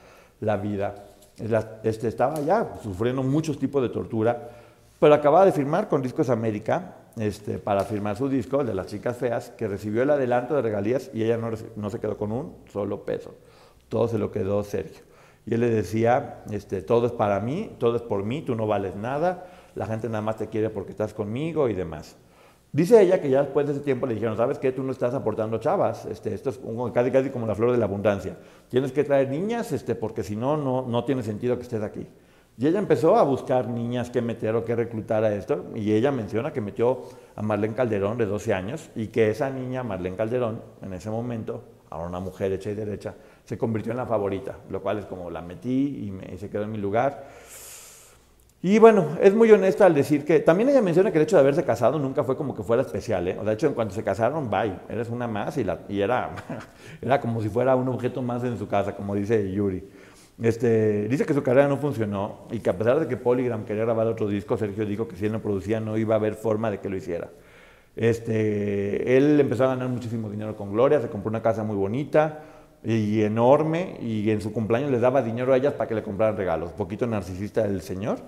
la 0.41 0.57
vida. 0.57 0.95
Este, 1.83 2.09
estaba 2.09 2.41
ya 2.41 2.77
sufriendo 2.83 3.23
muchos 3.23 3.59
tipos 3.59 3.83
de 3.83 3.91
tortura, 3.91 4.49
pero 4.99 5.15
acababa 5.15 5.45
de 5.45 5.53
firmar 5.53 5.89
con 5.89 6.03
Discos 6.03 6.31
América 6.31 6.97
este, 7.17 7.59
para 7.59 7.85
firmar 7.85 8.17
su 8.17 8.29
disco, 8.29 8.61
el 8.61 8.67
de 8.67 8.75
las 8.75 8.87
chicas 8.87 9.17
feas, 9.17 9.51
que 9.51 9.69
recibió 9.69 10.03
el 10.03 10.11
adelanto 10.11 10.55
de 10.55 10.63
regalías 10.63 11.11
y 11.13 11.23
ella 11.23 11.37
no, 11.37 11.51
no 11.77 11.91
se 11.91 12.01
quedó 12.01 12.17
con 12.17 12.33
un 12.33 12.57
solo 12.73 13.05
peso. 13.05 13.35
Todo 13.89 14.09
se 14.09 14.19
lo 14.19 14.31
quedó 14.31 14.63
Sergio. 14.65 15.03
Y 15.47 15.55
él 15.55 15.61
le 15.61 15.71
decía, 15.71 16.43
este, 16.51 16.81
todo 16.83 17.07
es 17.07 17.13
para 17.13 17.39
mí, 17.41 17.77
todo 17.79 17.97
es 17.97 18.03
por 18.03 18.25
mí, 18.25 18.43
tú 18.43 18.55
no 18.55 18.67
vales 18.67 18.97
nada, 18.97 19.47
la 19.75 19.87
gente 19.87 20.09
nada 20.09 20.23
más 20.23 20.39
te 20.39 20.49
quiere 20.49 20.71
porque 20.71 20.93
estás 20.93 21.13
conmigo 21.13 21.69
y 21.69 21.75
demás. 21.75 22.17
Dice 22.73 23.01
ella 23.01 23.21
que 23.21 23.31
ya 23.31 23.43
después 23.43 23.67
de 23.67 23.73
ese 23.75 23.83
tiempo 23.83 24.07
le 24.07 24.15
dijeron, 24.15 24.37
¿sabes 24.37 24.59
qué? 24.59 24.73
Tú 24.73 24.83
no 24.83 24.91
estás 24.91 25.15
aportando 25.15 25.59
chavas, 25.59 26.07
este, 26.07 26.35
esto 26.35 26.51
es 26.51 26.59
casi, 26.93 27.11
casi 27.13 27.31
como 27.31 27.47
la 27.47 27.55
flor 27.55 27.71
de 27.71 27.79
la 27.79 27.85
abundancia. 27.85 28.37
Tienes 28.69 28.91
que 28.91 29.05
traer 29.05 29.29
niñas 29.29 29.71
este, 29.71 29.95
porque 29.95 30.25
si 30.25 30.35
no, 30.35 30.57
no 30.57 31.05
tiene 31.05 31.23
sentido 31.23 31.57
que 31.57 31.63
estés 31.63 31.83
aquí. 31.83 32.09
Y 32.57 32.67
ella 32.67 32.79
empezó 32.79 33.17
a 33.17 33.23
buscar 33.25 33.69
niñas 33.69 34.11
que 34.11 34.23
meter 34.23 34.55
o 34.55 34.65
que 34.65 34.77
reclutar 34.77 35.25
a 35.25 35.35
esto, 35.35 35.67
y 35.75 35.93
ella 35.93 36.13
menciona 36.13 36.53
que 36.53 36.61
metió 36.61 37.03
a 37.35 37.43
Marlene 37.43 37.75
Calderón 37.75 38.17
de 38.17 38.27
12 38.27 38.55
años, 38.55 38.91
y 38.95 39.09
que 39.09 39.31
esa 39.31 39.51
niña, 39.51 39.83
Marlene 39.83 40.17
Calderón, 40.17 40.61
en 40.81 40.93
ese 40.93 41.11
momento, 41.11 41.65
ahora 41.91 42.09
una 42.09 42.21
mujer 42.21 42.53
hecha 42.53 42.71
y 42.71 42.75
derecha, 42.75 43.15
se 43.45 43.59
convirtió 43.59 43.91
en 43.91 43.99
la 43.99 44.07
favorita, 44.07 44.59
lo 44.71 44.81
cual 44.81 44.99
es 44.99 45.07
como 45.07 45.31
la 45.31 45.43
metí 45.43 46.07
y, 46.07 46.11
me, 46.13 46.33
y 46.33 46.39
se 46.39 46.49
quedó 46.49 46.63
en 46.63 46.71
mi 46.71 46.79
lugar. 46.79 47.27
Y 48.63 48.79
bueno, 48.79 49.19
es 49.21 49.35
muy 49.35 49.51
honesta 49.53 49.85
al 49.85 49.93
decir 49.93 50.25
que 50.25 50.41
también 50.41 50.71
ella 50.71 50.81
menciona 50.81 51.11
que 51.11 51.19
el 51.19 51.25
hecho 51.25 51.37
de 51.37 51.41
haberse 51.41 51.65
casado 51.65 51.99
nunca 51.99 52.25
fue 52.25 52.35
como 52.35 52.55
que 52.55 52.63
fuera 52.63 52.81
especial. 52.81 53.29
¿eh? 53.29 53.37
O 53.39 53.45
de 53.45 53.53
hecho, 53.53 53.67
en 53.67 53.75
cuanto 53.75 53.95
se 53.95 54.03
casaron, 54.03 54.49
bye, 54.49 54.75
eres 54.89 55.11
una 55.11 55.29
más 55.29 55.59
y, 55.59 55.67
era 56.01 57.21
como 57.21 57.43
si 57.43 57.51
fuera 57.51 57.77
un 57.77 57.89
objeto 57.89 58.23
más 58.23 58.43
en 58.43 58.57
su 58.57 58.67
casa, 58.67 58.97
como 58.97 59.15
dice 59.15 59.53
Yuri. 59.53 59.85
Este, 60.43 61.07
dice 61.09 61.25
que 61.25 61.35
su 61.35 61.43
carrera 61.43 61.69
no 61.69 61.77
funcionó 61.77 62.49
y 62.51 62.59
que 62.59 62.71
a 62.71 62.77
pesar 62.77 62.99
de 62.99 63.07
que 63.07 63.17
Polygram 63.17 63.65
quería 63.65 63.85
grabar 63.85 64.07
otro 64.09 64.29
disco, 64.29 64.57
Sergio 64.57 64.85
dijo 64.85 65.07
que 65.07 65.17
si 65.17 65.27
él 65.27 65.33
no 65.33 65.41
producía 65.41 65.79
no 65.81 65.97
iba 65.97 66.15
a 66.15 66.19
haber 66.19 66.35
forma 66.35 66.71
de 66.71 66.81
que 66.81 66.89
lo 66.89 66.97
hiciera. 66.97 67.31
Este, 67.97 69.17
él 69.17 69.39
empezó 69.39 69.65
a 69.65 69.69
ganar 69.69 69.89
muchísimo 69.89 70.29
dinero 70.29 70.57
con 70.57 70.73
Gloria, 70.73 71.01
se 71.01 71.09
compró 71.09 71.31
una 71.31 71.43
casa 71.43 71.63
muy 71.63 71.77
bonita 71.77 72.43
y 72.83 73.23
enorme 73.23 73.97
y 74.03 74.29
en 74.31 74.41
su 74.41 74.53
cumpleaños 74.53 74.91
les 74.91 75.01
daba 75.01 75.23
dinero 75.23 75.53
a 75.53 75.57
ellas 75.57 75.75
para 75.75 75.89
que 75.89 75.95
le 75.95 76.03
compraran 76.03 76.37
regalos. 76.37 76.73
Poquito 76.73 77.07
narcisista 77.07 77.63
del 77.63 77.81
señor. 77.81 78.19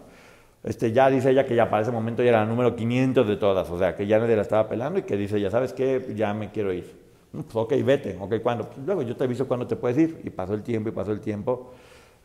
Este, 0.63 0.93
ya 0.93 1.11
dice 1.11 1.31
ella 1.31 1.45
que 1.45 1.55
ya 1.57 1.69
para 1.69 1.83
ese 1.83 1.93
momento 1.93 2.23
ya 2.23 2.31
era 2.31 2.41
la 2.41 2.47
número 2.47 2.75
500 2.77 3.27
de 3.27 3.37
todas, 3.37 3.69
o 3.71 3.79
sea, 3.79 3.95
que 3.95 4.07
ya 4.07 4.19
nadie 4.19 4.37
la 4.37 4.43
estaba 4.43 4.69
pelando 4.69 4.99
y 4.99 5.03
que 5.03 5.17
dice, 5.17 5.41
ya 5.41 5.51
sabes 5.51 5.73
qué, 5.73 6.13
ya 6.17 6.33
me 6.35 6.51
quiero 6.51 6.73
ir. 6.73 7.07
Pues 7.33 7.55
ok, 7.55 7.75
vete, 7.85 8.17
ok, 8.19 8.37
¿cuándo? 8.43 8.69
Pues 8.69 8.87
luego 8.87 9.03
yo 9.03 9.15
te 9.15 9.25
aviso 9.25 9.47
cuándo 9.47 9.67
te 9.67 9.77
puedes 9.77 9.99
ir. 9.99 10.21
Y 10.25 10.31
pasó 10.31 10.55
el 10.55 10.63
tiempo 10.63 10.89
y 10.89 10.93
pasó 10.93 11.13
el 11.13 11.21
tiempo. 11.21 11.73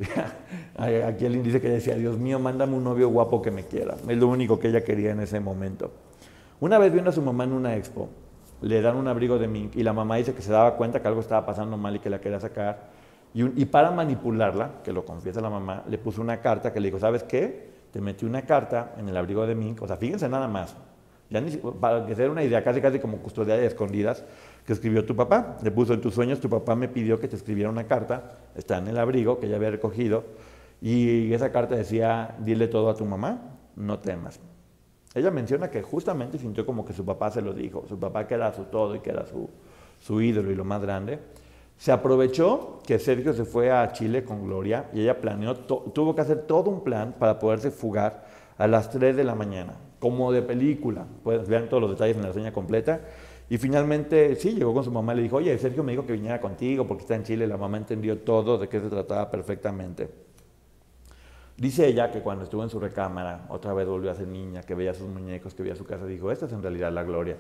Aquí 0.77 1.25
alguien 1.25 1.43
dice 1.43 1.61
que 1.61 1.69
decía, 1.69 1.95
Dios 1.95 2.17
mío, 2.17 2.39
mándame 2.39 2.75
un 2.75 2.83
novio 2.83 3.09
guapo 3.09 3.41
que 3.41 3.51
me 3.51 3.65
quiera. 3.65 3.95
Es 4.07 4.17
lo 4.17 4.27
único 4.27 4.59
que 4.59 4.69
ella 4.69 4.83
quería 4.83 5.11
en 5.11 5.19
ese 5.19 5.39
momento. 5.39 5.91
Una 6.59 6.77
vez 6.77 6.91
viendo 6.91 7.09
a 7.09 7.13
su 7.13 7.21
mamá 7.21 7.43
en 7.43 7.53
una 7.53 7.75
expo, 7.75 8.09
le 8.61 8.81
dan 8.81 8.95
un 8.95 9.07
abrigo 9.07 9.39
de 9.39 9.47
mink 9.47 9.75
y 9.75 9.83
la 9.83 9.93
mamá 9.93 10.17
dice 10.17 10.33
que 10.33 10.41
se 10.41 10.51
daba 10.51 10.75
cuenta 10.75 11.01
que 11.01 11.07
algo 11.07 11.21
estaba 11.21 11.45
pasando 11.45 11.77
mal 11.77 11.95
y 11.95 11.99
que 11.99 12.09
la 12.09 12.19
quería 12.19 12.39
sacar. 12.39 12.89
Y, 13.33 13.63
para 13.65 13.91
manipularla, 13.91 14.81
que 14.83 14.91
lo 14.91 15.05
confiesa 15.05 15.39
la 15.39 15.49
mamá, 15.49 15.83
le 15.87 15.97
puso 15.97 16.21
una 16.21 16.41
carta 16.41 16.73
que 16.73 16.81
le 16.81 16.89
dijo, 16.89 16.99
¿sabes 16.99 17.23
qué? 17.23 17.71
Te 17.91 18.01
metí 18.01 18.25
una 18.25 18.41
carta 18.41 18.93
en 18.97 19.07
el 19.07 19.15
abrigo 19.15 19.47
de 19.47 19.55
mink. 19.55 19.81
O 19.81 19.87
sea, 19.87 19.95
fíjense 19.95 20.27
nada 20.27 20.49
más. 20.49 20.75
Ya 21.29 21.41
para 21.79 22.05
que 22.05 22.13
se 22.13 22.27
una 22.27 22.43
idea, 22.43 22.61
casi 22.61 22.81
casi 22.81 22.99
como 22.99 23.19
custodia 23.19 23.55
de 23.55 23.65
escondidas, 23.65 24.25
que 24.65 24.74
escribió 24.74 25.06
tu 25.06 25.15
papá. 25.15 25.58
Le 25.63 25.71
puso 25.71 25.93
en 25.93 26.02
tus 26.02 26.13
sueños, 26.13 26.39
tu 26.39 26.50
papá 26.50 26.76
me 26.76 26.88
pidió 26.88 27.19
que 27.19 27.28
te 27.28 27.36
escribiera 27.36 27.69
una 27.69 27.86
carta, 27.86 28.32
está 28.56 28.78
en 28.78 28.88
el 28.88 28.97
abrigo 28.97 29.39
que 29.39 29.47
ya 29.47 29.56
había 29.56 29.71
recogido, 29.71 30.24
y 30.82 31.32
esa 31.34 31.52
carta 31.52 31.76
decía, 31.76 32.36
dile 32.39 32.67
todo 32.67 32.89
a 32.89 32.95
tu 32.95 33.06
mamá, 33.06 33.58
no 33.76 34.00
temas. 34.00 34.39
Ella 35.13 35.30
menciona 35.30 35.69
que 35.69 35.82
justamente 35.82 36.38
sintió 36.38 36.65
como 36.65 36.86
que 36.86 36.93
su 36.93 37.06
papá 37.06 37.30
se 37.32 37.41
lo 37.41 37.54
dijo, 37.54 37.86
su 37.88 38.00
papá 38.00 38.28
que 38.28 38.36
era 38.36 38.54
su 38.54 38.63
todo 38.65 38.95
y 38.95 39.00
que 39.00 39.10
era 39.10 39.26
su, 39.26 39.50
su 40.00 40.21
ídolo 40.21 40.52
y 40.52 40.56
lo 40.56 40.63
más 40.63 40.82
grande. 40.82 41.19
Se 41.78 41.91
aprovechó 41.91 42.80
que 42.86 43.00
Sergio 43.00 43.34
se 43.34 43.43
fue 43.43 43.71
a 43.71 43.91
Chile 43.91 44.24
con 44.24 44.45
Gloria 44.45 44.89
y 44.93 45.02
ella 45.02 45.19
planeó, 45.19 45.56
tuvo 45.56 46.15
que 46.15 46.21
hacer 46.21 46.43
todo 46.43 46.69
un 46.69 46.84
plan 46.84 47.15
para 47.17 47.39
poderse 47.39 47.71
fugar 47.71 48.24
a 48.58 48.67
las 48.67 48.89
3 48.91 49.15
de 49.15 49.24
la 49.24 49.36
mañana, 49.36 49.74
como 50.00 50.32
de 50.32 50.43
película. 50.43 51.06
Pues 51.24 51.47
vean 51.47 51.67
todos 51.67 51.82
los 51.82 51.91
detalles 51.91 52.15
en 52.15 52.21
la 52.21 52.28
reseña 52.30 52.54
completa. 52.54 53.02
Y 53.51 53.57
finalmente, 53.57 54.37
sí, 54.37 54.53
llegó 54.53 54.73
con 54.73 54.85
su 54.85 54.91
mamá 54.91 55.11
y 55.11 55.17
le 55.17 55.23
dijo, 55.23 55.35
oye, 55.35 55.57
Sergio 55.57 55.83
me 55.83 55.91
dijo 55.91 56.05
que 56.05 56.13
viniera 56.13 56.39
contigo 56.39 56.87
porque 56.87 57.01
está 57.01 57.15
en 57.15 57.23
Chile. 57.23 57.45
La 57.47 57.57
mamá 57.57 57.75
entendió 57.75 58.17
todo, 58.19 58.57
de 58.57 58.69
qué 58.69 58.79
se 58.79 58.87
trataba 58.87 59.29
perfectamente. 59.29 60.09
Dice 61.57 61.85
ella 61.85 62.09
que 62.09 62.21
cuando 62.21 62.45
estuvo 62.45 62.63
en 62.63 62.69
su 62.69 62.79
recámara, 62.79 63.47
otra 63.49 63.73
vez 63.73 63.89
volvió 63.89 64.09
a 64.09 64.15
ser 64.15 64.29
niña, 64.29 64.61
que 64.61 64.73
veía 64.73 64.93
sus 64.93 65.09
muñecos, 65.09 65.53
que 65.53 65.63
veía 65.63 65.75
su 65.75 65.83
casa, 65.83 66.05
dijo, 66.05 66.31
esta 66.31 66.45
es 66.45 66.53
en 66.53 66.61
realidad 66.61 66.93
la 66.93 67.03
gloria, 67.03 67.35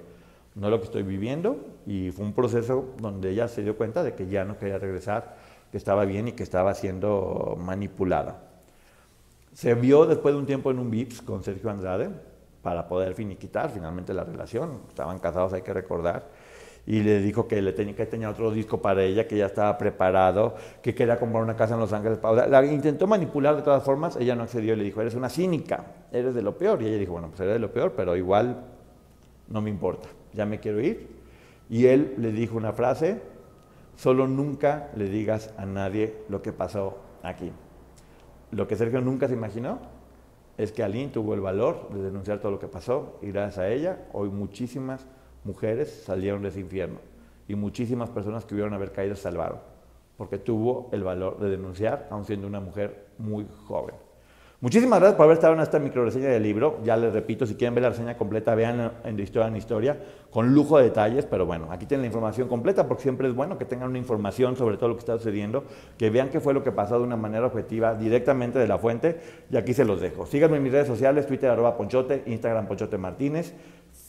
no 0.55 0.69
lo 0.69 0.79
que 0.79 0.87
estoy 0.87 1.03
viviendo. 1.03 1.55
Y 1.87 2.11
fue 2.11 2.25
un 2.25 2.33
proceso 2.33 2.93
donde 2.97 3.29
ella 3.29 3.47
se 3.47 3.63
dio 3.63 3.77
cuenta 3.77 4.03
de 4.03 4.13
que 4.13 4.27
ya 4.27 4.43
no 4.43 4.57
quería 4.57 4.79
regresar, 4.79 5.37
que 5.71 5.77
estaba 5.77 6.03
bien 6.03 6.27
y 6.27 6.31
que 6.33 6.43
estaba 6.43 6.73
siendo 6.73 7.57
manipulada. 7.57 8.49
Se 9.53 9.75
vio 9.75 10.05
después 10.07 10.35
de 10.35 10.41
un 10.41 10.45
tiempo 10.45 10.71
en 10.71 10.79
un 10.79 10.91
VIPS 10.91 11.21
con 11.21 11.41
Sergio 11.41 11.69
Andrade, 11.69 12.09
para 12.61 12.87
poder 12.87 13.13
finiquitar 13.13 13.69
finalmente 13.69 14.13
la 14.13 14.23
relación. 14.23 14.81
Estaban 14.89 15.19
casados, 15.19 15.53
hay 15.53 15.61
que 15.61 15.73
recordar. 15.73 16.27
Y 16.85 17.01
le 17.03 17.21
dijo 17.21 17.47
que, 17.47 17.61
le 17.61 17.73
tenía, 17.73 17.95
que 17.95 18.05
tenía 18.05 18.29
otro 18.29 18.51
disco 18.51 18.81
para 18.81 19.03
ella, 19.03 19.27
que 19.27 19.37
ya 19.37 19.45
estaba 19.45 19.77
preparado, 19.77 20.55
que 20.81 20.95
quería 20.95 21.19
comprar 21.19 21.43
una 21.43 21.55
casa 21.55 21.75
en 21.75 21.79
Los 21.79 21.93
Ángeles. 21.93 22.19
La 22.49 22.65
intentó 22.65 23.05
manipular 23.05 23.55
de 23.55 23.61
todas 23.61 23.83
formas, 23.83 24.15
ella 24.15 24.35
no 24.35 24.43
accedió 24.43 24.75
le 24.75 24.83
dijo, 24.83 25.01
eres 25.01 25.13
una 25.13 25.29
cínica, 25.29 25.85
eres 26.11 26.33
de 26.33 26.41
lo 26.41 26.57
peor. 26.57 26.81
Y 26.81 26.87
ella 26.87 26.97
dijo, 26.97 27.13
bueno, 27.13 27.27
pues 27.27 27.39
eres 27.41 27.53
de 27.53 27.59
lo 27.59 27.71
peor, 27.71 27.93
pero 27.95 28.15
igual 28.15 28.65
no 29.47 29.61
me 29.61 29.69
importa, 29.69 30.07
ya 30.33 30.45
me 30.45 30.59
quiero 30.59 30.81
ir. 30.81 31.07
Y 31.69 31.85
él 31.85 32.15
le 32.17 32.31
dijo 32.31 32.57
una 32.57 32.73
frase, 32.73 33.21
solo 33.95 34.27
nunca 34.27 34.89
le 34.95 35.05
digas 35.05 35.53
a 35.57 35.65
nadie 35.65 36.15
lo 36.29 36.41
que 36.41 36.51
pasó 36.51 36.97
aquí. 37.21 37.51
Lo 38.49 38.67
que 38.67 38.75
Sergio 38.75 39.01
nunca 39.01 39.27
se 39.27 39.33
imaginó 39.35 39.79
es 40.61 40.71
que 40.71 40.83
Aline 40.83 41.09
tuvo 41.09 41.33
el 41.33 41.41
valor 41.41 41.89
de 41.89 42.03
denunciar 42.03 42.39
todo 42.39 42.51
lo 42.51 42.59
que 42.59 42.67
pasó 42.67 43.17
y 43.21 43.31
gracias 43.31 43.57
a 43.57 43.69
ella 43.69 44.07
hoy 44.13 44.29
muchísimas 44.29 45.07
mujeres 45.43 46.03
salieron 46.05 46.43
de 46.43 46.49
ese 46.49 46.59
infierno 46.59 46.99
y 47.47 47.55
muchísimas 47.55 48.11
personas 48.11 48.45
que 48.45 48.53
hubieron 48.53 48.75
haber 48.75 48.91
caído 48.91 49.15
salvaron 49.15 49.59
porque 50.17 50.37
tuvo 50.37 50.89
el 50.91 51.03
valor 51.03 51.39
de 51.39 51.49
denunciar 51.49 52.07
aun 52.11 52.25
siendo 52.25 52.45
una 52.45 52.59
mujer 52.59 53.07
muy 53.17 53.47
joven. 53.65 53.95
Muchísimas 54.61 54.99
gracias 54.99 55.15
por 55.17 55.23
haber 55.23 55.37
estado 55.37 55.55
en 55.55 55.59
esta 55.59 55.79
micro 55.79 56.05
reseña 56.05 56.27
del 56.27 56.43
libro. 56.43 56.77
Ya 56.83 56.95
les 56.95 57.11
repito, 57.11 57.47
si 57.47 57.55
quieren 57.55 57.73
ver 57.73 57.81
la 57.81 57.89
reseña 57.89 58.15
completa, 58.15 58.53
vean 58.53 58.91
en 59.03 59.19
Historia 59.19 59.47
en 59.47 59.55
Historia, 59.55 59.97
con 60.29 60.53
lujo 60.53 60.77
de 60.77 60.83
detalles, 60.83 61.25
pero 61.25 61.47
bueno, 61.47 61.69
aquí 61.71 61.87
tienen 61.87 62.03
la 62.03 62.07
información 62.09 62.47
completa 62.47 62.87
porque 62.87 63.01
siempre 63.01 63.27
es 63.27 63.33
bueno 63.33 63.57
que 63.57 63.65
tengan 63.65 63.89
una 63.89 63.97
información 63.97 64.55
sobre 64.55 64.77
todo 64.77 64.89
lo 64.89 64.95
que 64.95 64.99
está 64.99 65.17
sucediendo, 65.17 65.63
que 65.97 66.11
vean 66.11 66.29
qué 66.29 66.39
fue 66.39 66.53
lo 66.53 66.63
que 66.63 66.71
pasó 66.71 66.99
de 66.99 67.05
una 67.05 67.17
manera 67.17 67.47
objetiva 67.47 67.95
directamente 67.95 68.59
de 68.59 68.67
la 68.67 68.77
fuente 68.77 69.19
y 69.49 69.57
aquí 69.57 69.73
se 69.73 69.83
los 69.83 69.99
dejo. 69.99 70.27
Síganme 70.27 70.57
en 70.57 70.63
mis 70.63 70.71
redes 70.71 70.87
sociales, 70.87 71.25
Twitter 71.25 71.49
arroba 71.49 71.75
Ponchote, 71.75 72.21
Instagram 72.27 72.67
Ponchote 72.67 72.99
Martínez, 72.99 73.55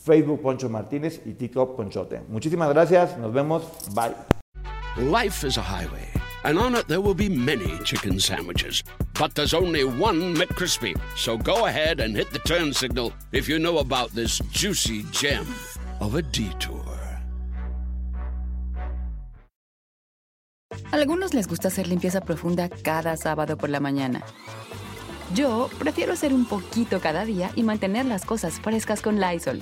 Facebook 0.03 0.39
Poncho 0.39 0.69
Martínez 0.69 1.19
y 1.25 1.33
TikTok 1.33 1.75
Ponchote. 1.75 2.21
Muchísimas 2.29 2.69
gracias, 2.69 3.17
nos 3.17 3.33
vemos, 3.33 3.67
bye. 3.95 4.13
Life 5.03 5.47
is 5.47 5.57
a 5.57 5.63
highway. 5.63 6.13
and 6.43 6.59
on 6.59 6.75
it 6.75 6.87
there 6.87 7.01
will 7.01 7.15
be 7.15 7.29
many 7.29 7.79
chicken 7.79 8.19
sandwiches. 8.19 8.83
But 9.19 9.35
there's 9.35 9.53
only 9.53 9.83
one 9.83 10.35
McCrispy. 10.35 10.95
So 11.15 11.37
go 11.37 11.65
ahead 11.67 11.99
and 11.99 12.15
hit 12.15 12.31
the 12.31 12.39
turn 12.39 12.73
signal 12.73 13.13
if 13.31 13.47
you 13.47 13.59
know 13.59 13.77
about 13.77 14.11
this 14.11 14.39
juicy 14.51 15.03
gem 15.11 15.45
of 15.99 16.15
a 16.15 16.21
detour. 16.21 16.83
Algunos 20.91 21.33
les 21.33 21.47
gusta 21.47 21.67
hacer 21.67 21.87
limpieza 21.87 22.21
profunda 22.21 22.69
cada 22.69 23.15
sábado 23.17 23.57
por 23.57 23.69
la 23.69 23.79
mañana. 23.79 24.23
Yo 25.33 25.69
prefiero 25.79 26.13
hacer 26.13 26.33
un 26.33 26.45
poquito 26.45 26.99
cada 26.99 27.25
día 27.25 27.51
y 27.55 27.63
mantener 27.63 28.05
las 28.05 28.25
cosas 28.25 28.59
frescas 28.59 29.01
con 29.01 29.19
Lysol. 29.19 29.61